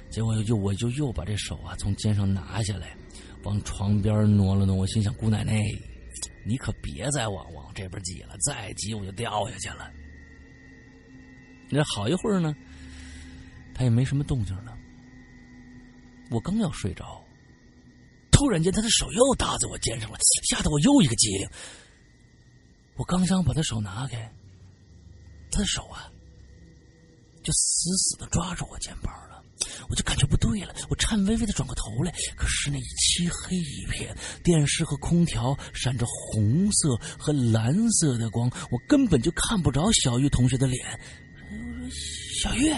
[0.09, 2.95] 结果就我就又把这手啊从肩上拿下来，
[3.43, 4.76] 往床边挪了挪。
[4.76, 5.61] 我心想，姑奶奶，
[6.45, 9.91] 你可别再往往这边挤了，再挤我就掉下去了。
[11.70, 12.55] 那好一会儿呢，
[13.76, 14.76] 他也没什么动静了。
[16.30, 17.24] 我刚要睡着，
[18.32, 20.18] 突然间他的手又搭在我肩上了，
[20.49, 21.47] 吓得我又一个机灵。
[22.98, 24.32] 我刚想把他手拿开，
[25.52, 26.12] 他的手啊，
[27.43, 29.41] 就死死的抓住我肩膀了。
[29.89, 41.00] 我就感觉不对了，我颤巍巍的转过头来，可室内漆黑一片，电视和空调闪着红色和蓝色的光，我根本就看不着小玉同学的脸。
[41.50, 41.56] 我
[41.89, 41.89] 说
[42.41, 42.72] ：“小玉！”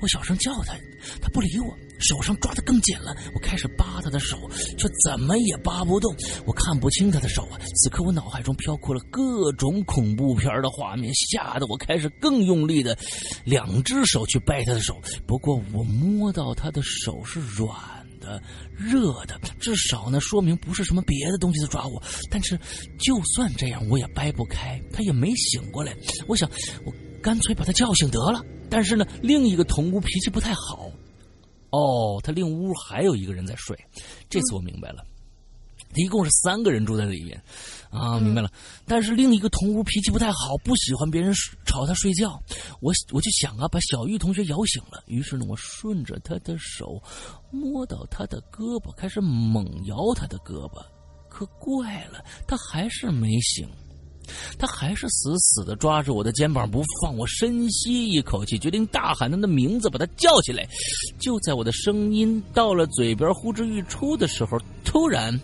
[0.00, 0.74] 我小声叫他，
[1.20, 3.14] 他不理我，手上抓得更紧了。
[3.34, 4.36] 我开始扒他的手，
[4.76, 6.14] 却怎么也扒不动。
[6.46, 7.58] 我看不清他的手啊！
[7.76, 12.96] 此刻我脑海中飘过了各种恐怖片的画面，吓得我开始更用力的
[13.44, 15.00] 两只手去掰他的手。
[15.26, 17.76] 不过我摸到他的手是软
[18.20, 18.42] 的、
[18.76, 22.02] 热的，至少呢说明不是什么别的东西在抓我。
[22.30, 22.58] 但是
[22.98, 25.96] 就算这样，我也掰不开，他也没醒过来。
[26.26, 26.48] 我想，
[26.84, 26.92] 我
[27.22, 28.42] 干脆把他叫醒得了。
[28.70, 30.90] 但是呢，另一个同屋脾气不太好。
[31.70, 33.76] 哦，他另屋还有一个人在睡。
[34.28, 35.04] 这次我明白了，
[35.94, 37.42] 一共是三个人住在里面。
[37.90, 38.50] 啊，明白了。
[38.86, 41.32] 但是另一个同屋脾气不太好，不喜欢别人
[41.64, 42.38] 吵他睡觉。
[42.80, 45.02] 我我就想啊，把小玉同学摇醒了。
[45.06, 47.02] 于是呢，我顺着他的手
[47.50, 50.84] 摸到他的胳膊，开始猛摇他的胳膊。
[51.28, 53.68] 可怪了，他还是没醒。
[54.58, 60.68] 他还是死死的抓着我的肩膀不放，我深吸一口气，决定大喊他的名字，把他叫起来。
[61.18, 65.38] 就在我的声音到了嘴边呼之欲出的时候，突然，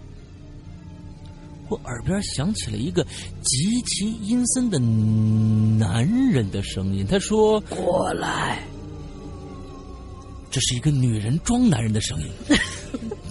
[1.68, 3.05] 我耳边响起了一个
[3.43, 7.07] 极其阴森的男人的声音。
[7.07, 8.62] 他说：“过来。”
[10.51, 12.28] 这是一个女人装男人的声音。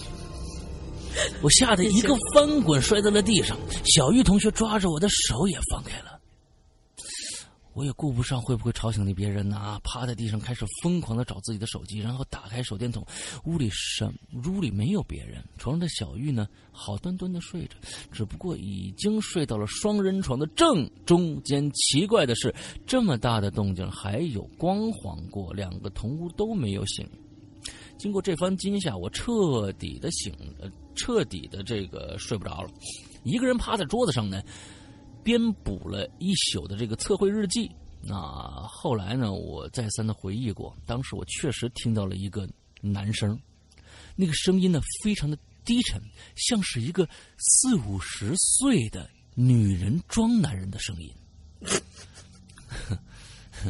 [1.42, 3.58] 我吓得一个翻滚，摔在了地上。
[3.86, 6.20] 小玉同学抓着我的手也放开了。
[7.76, 13.04] 我也顾不上会不会吵醒那别人呐，趴在地上开始疯狂的找自己的手机，然后打开手电筒。
[13.46, 14.14] 屋里什
[14.46, 17.76] 屋里没有别人，床上的小玉呢，好端端的睡着，
[18.12, 21.68] 只不过已经睡到了双人床的正中间。
[21.72, 22.54] 奇怪的是，
[22.86, 27.10] 这么大的动静还有光晃过，两个同屋都没有醒。
[28.04, 30.34] 经过这番惊吓，我彻底的醒。
[30.94, 32.70] 彻底的这个睡不着了，
[33.24, 34.44] 一个人趴在桌子上呢，
[35.24, 36.06] 编补了。
[36.20, 37.72] 一宿的这个测绘日记。
[38.02, 38.14] 那
[38.68, 42.18] 后来呢，我再三的回忆过，当时我确实听到了。
[42.18, 42.46] 一个
[42.82, 43.40] 男声，
[44.18, 45.98] 那个声音呢非常的低沉，
[46.36, 51.10] 像是一个四五十岁的女人装男人的声音。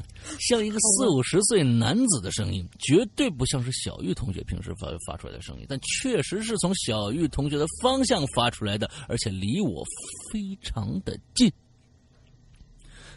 [0.40, 9.84] 像一个四五十岁男子的声音，绝对不像是小玉同学平时发发出来的声音，但确实是从小玉同学的方向发出来的，而且离我
[10.32, 11.52] 非常的近。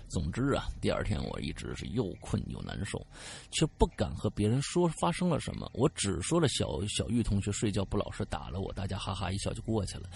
[0.09, 3.05] 总之啊，第二天我一直是又困又难受，
[3.51, 5.68] 却不敢和别人说发生了什么。
[5.74, 10.09] 我只说了小小玉同学睡觉不老实，打了我，大家哈哈一笑就过去了。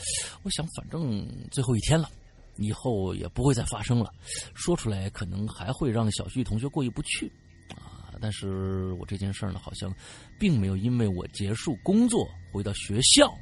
[0.44, 2.08] 我想，反正最后一天了。
[2.56, 4.12] 以后也不会再发生了，
[4.54, 7.30] 说出来可能还会让小旭同学过意不去，
[7.74, 8.12] 啊！
[8.20, 9.94] 但是我这件事呢，好像
[10.38, 13.32] 并没有因为我结束工作回到学校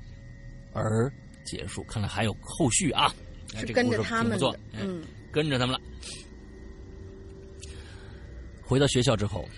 [0.72, 1.12] 而
[1.44, 3.14] 结束，看来还有后续啊！
[3.56, 5.02] 是跟着他们的，嗯，
[5.32, 5.80] 跟着他们了。
[8.62, 9.48] 回到学校之后。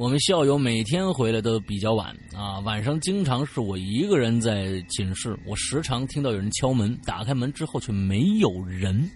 [0.00, 9.06] 我们校友每天回来都比较晚啊，晚上经常是我一个人在寝室，我时常听到有人敲门，打开门之后却没有人。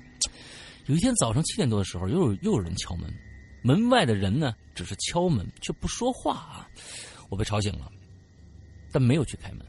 [0.84, 3.10] 有一天早上七点多的时候，又有又有人敲门，
[3.62, 6.68] 门外的人呢只是敲门却不说话啊，
[7.30, 7.90] 我被吵醒了，
[8.92, 9.60] 但没有去开门，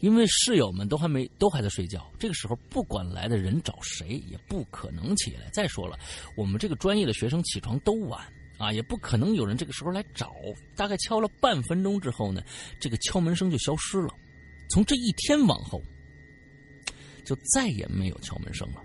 [0.00, 5.48] 因为室友们都还没都还在睡觉，这个时候不管来的人找谁也不可能起来。
[5.52, 5.96] 再说了，
[6.36, 8.20] 我们这个专业的学生起床都晚。
[8.58, 10.34] 啊，也不可能有人这个时候来找。
[10.74, 12.42] 大概敲了半分钟之后呢，
[12.80, 14.14] 这个敲门声就消失了。
[14.70, 15.80] 从这一天往后，
[17.24, 18.82] 就再也没有敲门声了。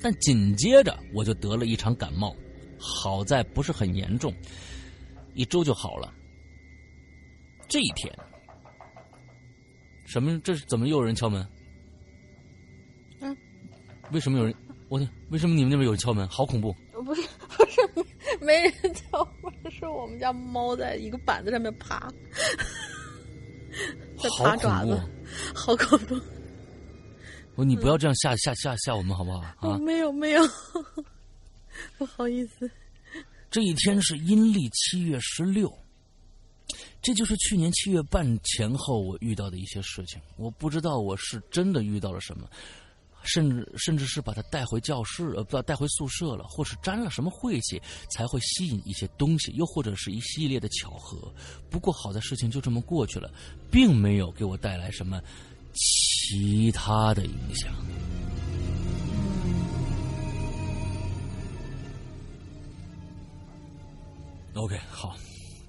[0.00, 2.36] 但紧接着我就得了一场感冒，
[2.78, 4.34] 好在不是很严重，
[5.34, 6.12] 一周就好了。
[7.66, 8.14] 这一天，
[10.04, 10.38] 什么？
[10.40, 11.46] 这是怎么又有人敲门？
[13.20, 13.36] 嗯，
[14.12, 14.54] 为什么有人？
[14.88, 16.28] 我的，为什么你们那边有人敲门？
[16.28, 16.74] 好恐怖！
[17.04, 17.80] 不是不是，
[18.40, 22.10] 没人敲门，是我们家猫在一个板子上面爬，
[24.18, 26.20] 在好爬爪恐怖子！，好恐怖！
[27.56, 29.56] 我你不要这样吓吓吓吓我们好不好啊？
[29.60, 30.42] 哦 没有没有，
[31.98, 32.70] 不好意思。
[33.50, 35.72] 这一天是阴历七月十六，
[37.00, 40.20] 这就是去年七月半前后我遇到的一些事情。
[40.36, 42.50] 我不知道我是真的遇到了什么，
[43.24, 51.32] 甚至甚至是把他带回教室，呃，不带回宿舍了，或是沾了什么晦气，才会吸引一些东西，又或者是一系列的巧合。
[51.70, 53.30] 不过好在事情就这么过去了，
[53.70, 55.20] 并没有给我带来什么
[55.72, 57.74] 其他的影响。
[64.54, 65.16] OK，好，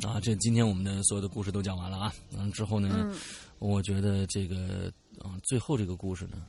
[0.04, 2.14] 啊，这今天我们的所有的故事都讲完了啊。
[2.38, 3.12] 嗯，之后呢，
[3.58, 6.46] 我觉得这个啊，最后这个故事呢，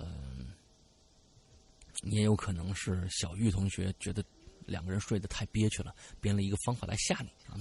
[0.00, 0.08] 嗯、
[2.04, 4.22] 也有可能是小玉同学觉得
[4.66, 7.56] 两个人睡得太憋屈了，编了一个方法来吓你啊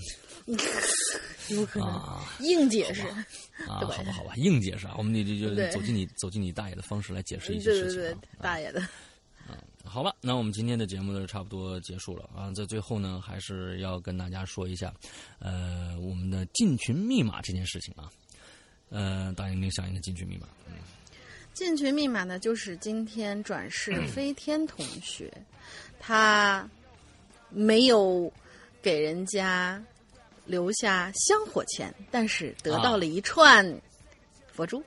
[1.50, 3.26] 有可能啊硬解释，啊！
[3.66, 8.88] 好吧，好吧，硬解释啊，我们得就就走进你走进你大爷的方式来解释一些对对对事情啊。，大爷的，
[9.84, 12.52] 好吧，那我们今天的节目呢，差不多结束了啊。
[12.52, 14.94] 在最后呢，还是要跟大家说一下，
[15.40, 18.12] 呃，我们的进群密码这件事情啊。
[18.90, 20.48] 呃，大英，你想一个进群密码？
[21.54, 25.32] 进群密码呢，就是今天转嗯世 飞天同学，
[26.00, 26.68] 他
[27.50, 28.32] 没有
[28.82, 29.82] 给人家
[30.45, 33.66] 留下香火钱，但是得到了一串
[34.54, 34.82] 佛珠。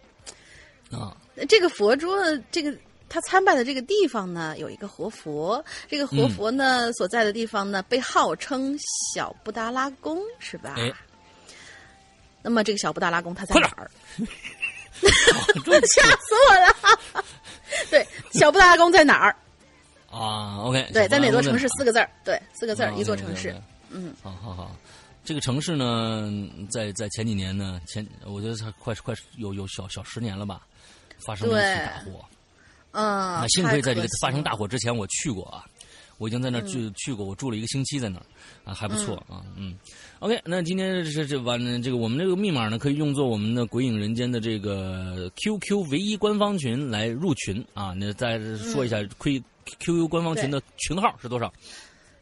[0.90, 1.16] 啊，
[1.48, 2.74] 这个佛珠呢，这个
[3.08, 5.62] 他参拜的这个地方呢，有一个活佛。
[5.88, 8.74] 这个活佛呢、所在的地方呢，被号称
[9.14, 10.74] 小布达拉宫，是吧？
[10.78, 10.92] 哎，
[12.42, 13.90] 那么这个小布达拉宫它在哪儿？
[15.94, 17.24] 吓 死我了！
[17.90, 19.36] 对，小布达拉宫在哪儿？
[20.10, 21.66] 啊，OK，对，在哪座城市？
[21.70, 22.08] 四个字儿。
[22.24, 23.50] 对，四个字儿，一座城市。。
[23.50, 23.60] 啊
[23.94, 24.74] 嗯好好好。
[25.24, 26.30] 这个城市呢，
[26.70, 30.62] 在在前几年呢，前我觉得它快快有有小小十年了吧，
[31.26, 32.24] 发生了一起大火。
[32.92, 35.64] 嗯，那幸亏在这个发生大火之前，我去过啊，
[36.18, 38.24] 我已经在那儿去、去过，我住了一个星期在那儿，
[38.64, 39.78] 啊，还不错啊，嗯。
[40.22, 47.92] OK，那今天这这完这个我们这个密码呢，可以用作我们的《鬼影人间》的这个 QQ 唯一官方群来入群啊。
[47.98, 49.42] 那再说一下，亏
[49.80, 51.52] QQ 官方群的群号是多少？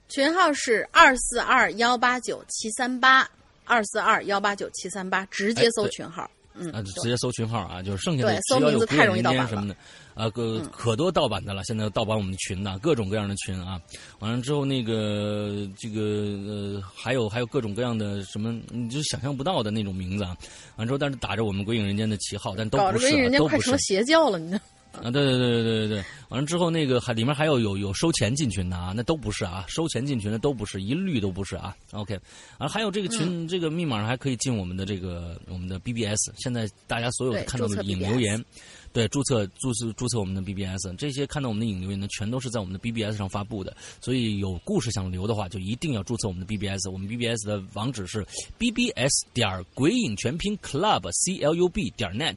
[0.09, 3.29] 群号是二四二幺八九七三八，
[3.67, 6.31] 二四二幺八九七三八，直接搜群号。
[6.61, 9.77] 嗯，啊，就直接搜群号啊，就是剩下的对只要有太容易盗版间什么的，
[10.15, 11.65] 啊，个可多盗版的了。
[11.65, 13.81] 现在盗版我们的群呢，各种各样的群啊。
[14.19, 16.01] 完了之后，那个这个
[16.47, 20.37] 呃，还有还有各种各样的什么，你就想象不到的那种名字啊。
[20.77, 24.61] 完之后，但是打着我们鬼影人间的旗号，但都不是、都不成邪教了，你知道？
[24.93, 25.11] 啊。
[25.11, 26.05] 对对对对对对对。
[26.29, 31.77] 完了之后，那个还里面还有有有收钱进群的啊，那都不是啊，收钱进群的都不是，一律都不是啊。
[31.93, 32.19] OK，
[32.57, 38.45] 啊，还有这个嗯群、这个密码还可以进我们的这个我们的 BBS，现在大家所有对看到的注册引 BBS 留言。
[38.93, 43.77] 对，注册注册注册我们的 BBS，这些看到我们的引流言呢，全都是在我们的 BBS 上发布的。
[44.01, 46.89] 所以有故事想留的话，就一定要注册我们的 BBS。
[46.91, 48.27] 我们 BBS 的网址是
[48.59, 52.37] BBS 点儿鬼影全拼 Club C L U B 点 net，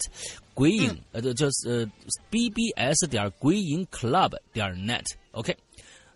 [0.53, 1.91] 鬼影、呃就是呃
[2.29, 5.55] BBS 点儿鬼影 Club 点 net，OK、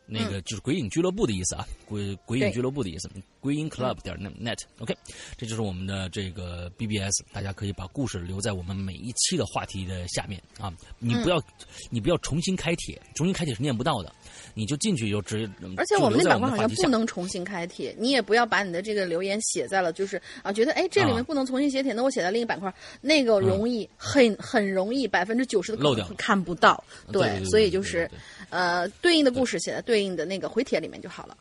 [0.06, 3.10] 那个就是鬼影俱乐部的意思啊，鬼鬼影俱乐部的意思，
[3.42, 4.96] 鬼影 club 点 net，OK，、
[5.38, 11.42] 这就是我们的这个 BBS，大家可以把故事留在我们每一期的话题的下面啊，你不要、
[11.90, 14.14] 你不要重新开帖，重新开帖是念不到的，
[14.54, 28.10] 你就进去就直接，而且我们那板块好像不能重新开帖，你也不要把你的这个留言写在了，就是啊，觉得哎这里面啊不能重新写帖，那我写在另一板块，那个容易、很很容易百分之九十的可漏掉看不到，对对对所以就是
[28.50, 31.38] 呃对应的故事写在对应的那个回帖里面就好了。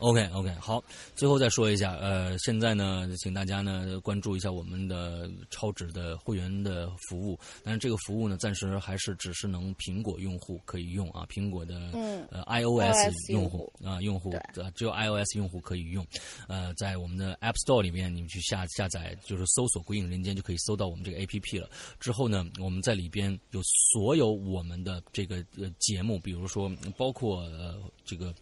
[0.00, 0.82] OK OK，好，
[1.14, 14.34] 最后再说一下，呃，现在呢，请大家呢关注一下我们的超值的会员的服务，但是这个服务呢，暂时还是只是能苹果用户可以用啊，苹果的嗯呃 iOS 用用户啊用户
[14.74, 16.06] 只有 iOS 用户可以用，
[16.48, 21.68] 呃，在我们的 App Store 里面，你们去下下载，就是搜索“鬼影人间”就可以搜到我们这个 APP 了。
[21.98, 23.60] 之后呢，我们在里边有
[23.92, 27.78] 所有我们的这个呃节目，比如说包括呃
[28.10, 28.34] 这个，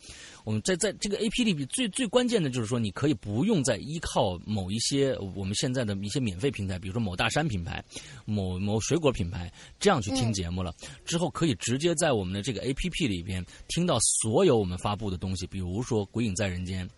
[0.45, 7.85] 我们在在这个 A P P 里边最最关键的就是说，你可以不用再依靠某一些我们现在的一些免费平台，比如说某大山品牌、
[8.25, 10.75] 某某水果品牌这样去听节目了。
[11.05, 16.89] 之后可以直接在我们的这个 A P P 里边听到所有我们发布的东西，比如说《鬼影在人间》。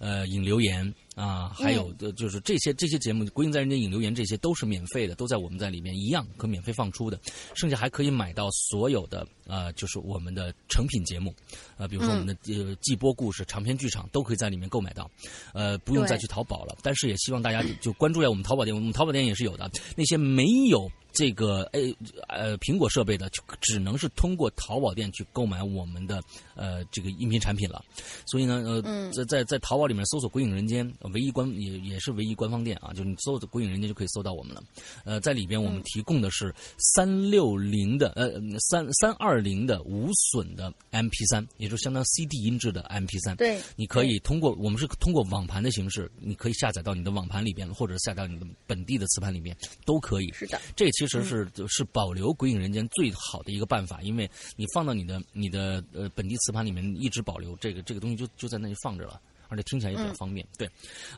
[0.00, 7.20] 呃，引留言啊，还有的就是这些这些节目，《鬼影在人间》引留言这些都是免费的，都在我们在里面一样可免费放出的，
[7.54, 11.34] 剩下还可以买到所有的呃，就是我们的成品节目，
[11.76, 15.10] 呃，比如说我们的呃季播故事、长篇剧场都可以在里面购买到，
[15.52, 16.74] 呃，不用再去淘宝了。
[16.82, 20.90] 但是也希望大家就关注一下我们淘宝店，我们淘宝店也是有的，那些没有。
[21.12, 21.94] 这个 A
[22.28, 26.22] 呃苹果设备的，就只能是通过淘宝店去购买我们的
[26.54, 27.84] 呃这个音频产品了。
[28.26, 34.62] 所以呢，呃，在在在淘宝里面搜索“鬼影人间”，唯一官也也是唯一官方店啊，就是你搜“鬼影人间”就可以搜到我们了。
[35.04, 43.34] 呃，在里边我们提供的是三六零的呃三三二零的无损的 MP 三，也就是相当 CD 音质的 MP 三。
[43.36, 50.30] 对，你可以通过我们是通过网盘的形式，你可以下载到你的网盘里边，或者下载到你的本地的磁盘里面都可以。
[50.32, 50.88] 是的，这。
[51.00, 60.46] 其实是是保留《鬼影人间》最好的一个办法，因为你放到你的你的呃本地磁盘里面一直保留，这个这个东西就就在那里放着了，而且听起来也比较方便。
[60.58, 60.68] 对，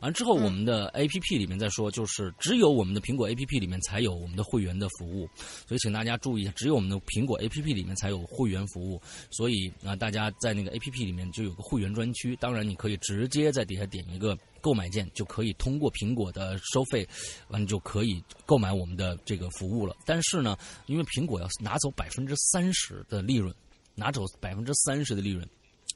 [0.01, 5.27] 完之后我们的 A P P 里面再说，就是只有我们的苹果 A P P 里面才有我们的会员的服务，
[5.67, 14.37] 所以请大家注意一下，只有我们的苹果 A P P 里面才有会员服务，所以啊，大家在那个 A P P 里面就有个会员专区，当然你可以直接在底下点一个。
[14.63, 17.05] 购买键就可以通过苹果的收费，
[17.49, 19.93] 完就可以购买我们的这个服务了。
[20.05, 23.53] 但是呢，因为苹果要拿走百分之三十的利润，
[23.93, 25.45] 拿走百分之三十的利润，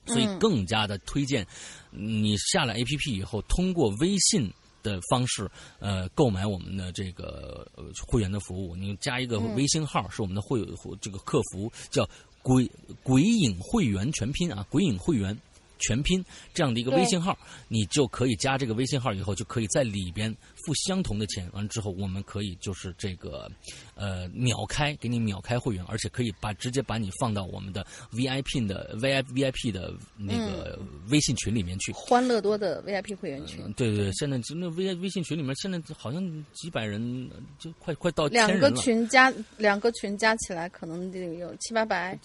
[0.05, 1.47] 所以更加的推荐
[1.91, 4.51] 你下了 APP 以后，通过微信
[4.84, 5.49] 的方式
[5.80, 7.65] 呃购买我们的这个
[8.05, 8.76] 会员的服务。
[8.76, 10.59] 你加一个微信号是我们的会
[10.99, 12.05] 这个客服叫
[12.41, 12.70] 鬼
[13.01, 15.38] 鬼影会员全拼啊，鬼影会员。
[15.80, 16.23] 全拼
[16.53, 21.49] 这样的一个微信号，你就可以加这个微信号以后，就可以在里边付相同的钱。
[21.53, 23.49] 完了之后，我们可以就是这个，
[23.95, 31.91] 呃，秒开给你秒开会员，而且可以把直接把你放到我们的 VIP 的 VIP VIP 的那个微信群里面去。
[31.93, 33.63] 欢乐多的 VIP 会员群。
[33.73, 42.17] 对对对，现在那微微信群里面现在好像几百人，就快快到两个群加两个群加起来可能得有七八百。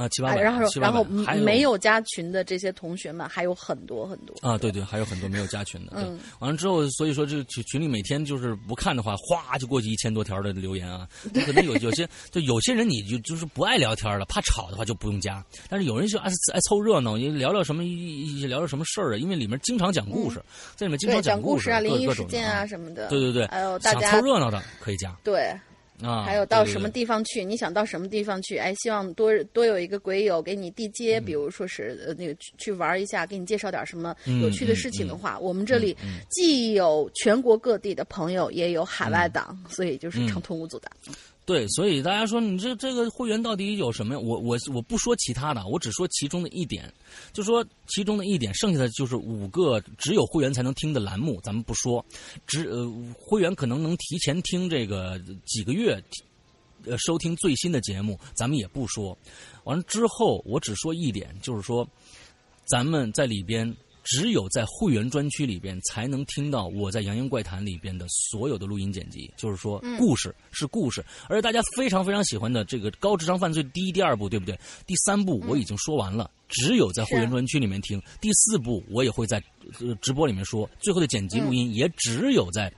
[0.00, 1.04] 啊，七八百，然后然后
[1.44, 5.92] 没有加群的这些同学们还有很多很多啊，对对，还有很多没有加群的。
[5.96, 11.06] 嗯，完了之后，所以说这群群里每天就是不看的话，哗就过去一千多条的留言啊。
[11.44, 15.44] 可能有有些就有些人你就就是不爱聊天了，怕吵的话就不用加。
[15.68, 19.18] 但是有人就爱爱凑热闹，你聊聊什么聊聊什么事儿啊？
[19.18, 20.42] 因为里面经常讲故事，
[20.76, 23.08] 在里面经常讲故事啊，灵异事件啊什么的。
[23.08, 25.14] 对对对，还有大家凑热闹的可以加。
[25.22, 25.54] 对。
[26.02, 27.44] 啊，还有到什么地方去？
[27.44, 28.56] 你想到什么地方去？
[28.56, 35.96] 哎，希望多多有一个鬼友给你地接，比如说是呃那个去去玩一下，给你介绍点什么有趣的事情的话，我们这里
[36.30, 40.90] 既有全国各地的朋友，也有海外党，所以就是畅通无阻的。
[41.50, 44.20] 对，所以大家说你这这个会员到底有什么呀？
[44.20, 46.88] 我我我不说其他的，我只说其中的一点，
[47.32, 52.06] 就说其中的一点，剩下的就是五个只有会员才能听的栏目，咱们不说。
[52.46, 52.88] 只呃，
[53.18, 56.00] 会员可能能提前听这个几个月，
[56.84, 59.18] 呃，收听最新的节目，咱们也不说。
[59.64, 61.84] 完了之后，我只说一点，就是说，
[62.64, 63.76] 咱们在里边。
[64.10, 74.58] 只有在会员专区里边才能听到我在《洋洋怪谈》里边的所有的录音剪辑，就是说故事是故事，而且大家非常非常喜欢的这个高智商犯罪第一、第二部，对不对？
[74.84, 76.28] 第三部我已经说完了。
[76.48, 79.40] 只有在会员专区里面听第四部，我也会在
[80.00, 80.68] 直播里面说。
[80.80, 82.68] 最后的剪辑录音也只有在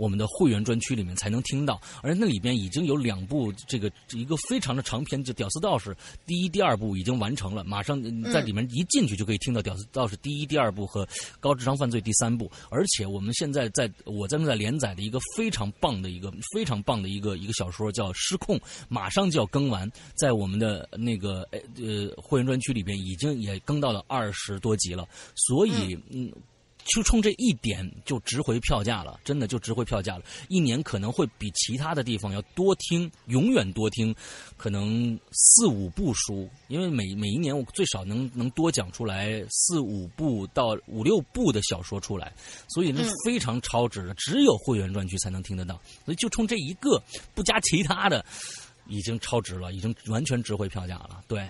[0.00, 1.78] 我们的会员专区里面才能听到。
[2.02, 5.90] 而那里边已经有两部这个一个非常的长篇，就《屌丝道士》
[6.26, 8.02] 第一、第二部已经完成了，马上
[8.32, 11.04] 在里面一进去就可以听到《屌丝道士》第一、第二部和
[11.40, 12.50] 《高智商犯罪》第三部。
[12.70, 18.56] 而且我们现在在我正在连载的一个非常棒的一个非常棒的一个一个小说叫《失控》，
[18.88, 23.10] 马上就要更完，在我们的那个呃会员专区里边已。
[23.10, 25.04] 已经也更到了二十多集了，
[25.34, 26.32] 所以嗯，
[26.90, 30.24] 就冲这一点就值回票价了，真的就值回票价了。
[30.48, 34.14] 一年可能会比其他的地方要多听，永远多听，
[34.56, 42.32] 可能四五部书，因为每每一年我最少能能多讲出来四五部到五六部的小说出来，
[42.68, 45.80] 所以那非常超值的，只有会员专区才能听得到。
[46.04, 47.00] 所以就冲这一个，
[47.34, 48.24] 不加其他的，
[48.88, 51.22] 已经超值了，已经完全值回票价了。
[51.28, 51.48] 对。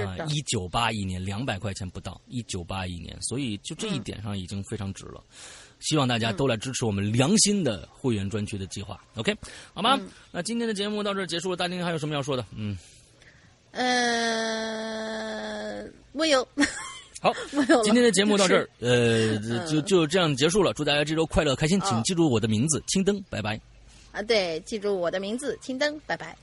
[0.00, 5.22] 啊，一九八一年两百块钱不到，一九八一年，所以就这一点上已经非常值了。
[5.80, 8.98] 希望大家都来支持我们良心的会员专区的计划。
[9.16, 9.36] OK，
[9.74, 10.00] 好吗？
[10.30, 12.46] 那今天的节目到这儿结束了，大丁还有什么要说的？
[12.56, 12.78] 嗯，
[13.72, 13.82] 呃，
[16.12, 16.46] 没有。
[17.20, 17.82] 好， 没有。
[17.82, 19.36] 今天的节目到这儿，呃，
[19.66, 20.72] 就就这样结束了。
[20.72, 23.60] 祝大家这周快乐开心，请哦记住我的名字青灯，拜拜。
[24.12, 26.36] 啊，对，记住我的名字青灯，拜拜。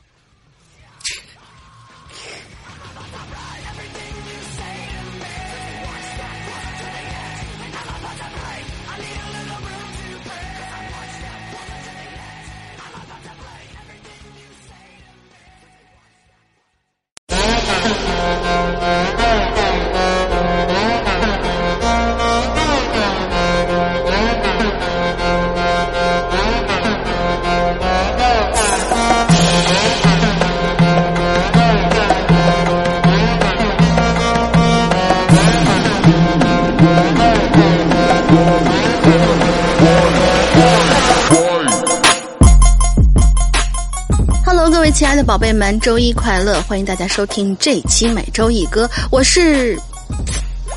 [45.09, 46.61] 亲爱的宝贝们，周一快乐！
[46.67, 49.75] 欢迎大家收听这期每周一歌，我是，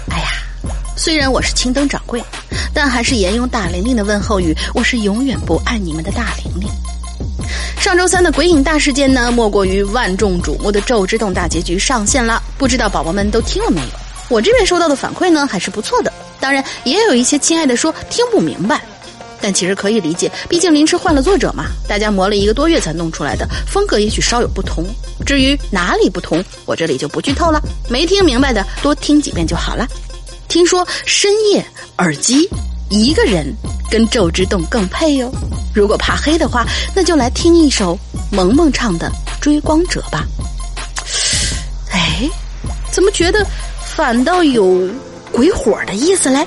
[0.08, 0.28] 哎呀，
[0.96, 2.24] 虽然我是青灯掌柜，
[2.72, 6.66] 但还是沿用大玲玲的问候语，我是永远不爱你们的大玲玲。
[7.78, 13.86] 上周三的鬼影大事件呢，莫过于万众瞩目的《咒之洞》大结局上线了，不知道宝宝们都听了没有？
[14.30, 16.10] 我这边收到的反馈呢，还是不错的。
[16.40, 18.80] 当然，也有一些亲爱的说听不明白，
[19.42, 24.86] 但其实可以理解，毕竟临时换了作者嘛，大家磨了一个多月才弄出来的，风格也许稍有不同。
[25.26, 27.60] 至于哪里不同，我这里就不剧透了，
[27.90, 29.86] 没听明白的多听几遍就好了。
[30.48, 31.64] 听说深夜
[31.98, 32.48] 耳机
[32.88, 33.52] 一个人
[33.90, 35.32] 跟《咒之洞》更配哟。
[35.74, 36.64] 如果怕黑的话，
[36.94, 37.98] 那就来听一首
[38.30, 39.10] 萌萌唱的
[39.40, 40.26] 《追光者》吧。
[41.90, 42.28] 哎，
[42.90, 43.44] 怎么觉得
[43.82, 44.88] 反倒有
[45.30, 46.46] 鬼火的意思嘞？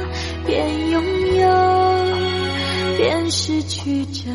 [0.51, 1.01] 边拥
[1.37, 1.47] 有
[2.97, 4.29] 边失去着。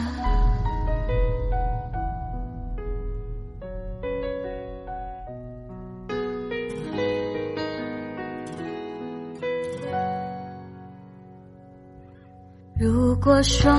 [12.78, 13.70] 如果说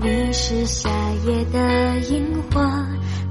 [0.00, 0.88] 你是夏
[1.26, 2.60] 夜的萤火，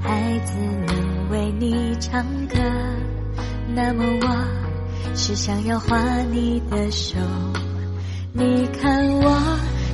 [0.02, 0.54] 孩子
[0.86, 2.58] 能为你唱歌，
[3.74, 7.16] 那么我是想要画你的手。
[8.36, 9.30] 你看我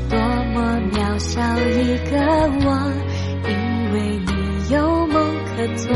[0.08, 0.18] 多
[0.54, 2.16] 么渺小一个
[2.64, 2.90] 我，
[3.46, 5.94] 因为你有梦可做。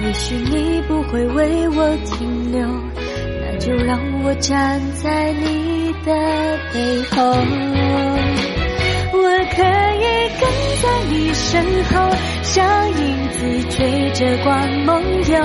[0.00, 2.64] 也许你不会为我停留，
[3.40, 6.12] 那就让我站在你的
[6.72, 7.18] 背后。
[9.12, 9.18] 我
[9.56, 9.62] 可
[9.98, 10.06] 以
[10.38, 10.48] 跟
[10.80, 12.08] 在你身后，
[12.44, 15.44] 像影子追着光梦游。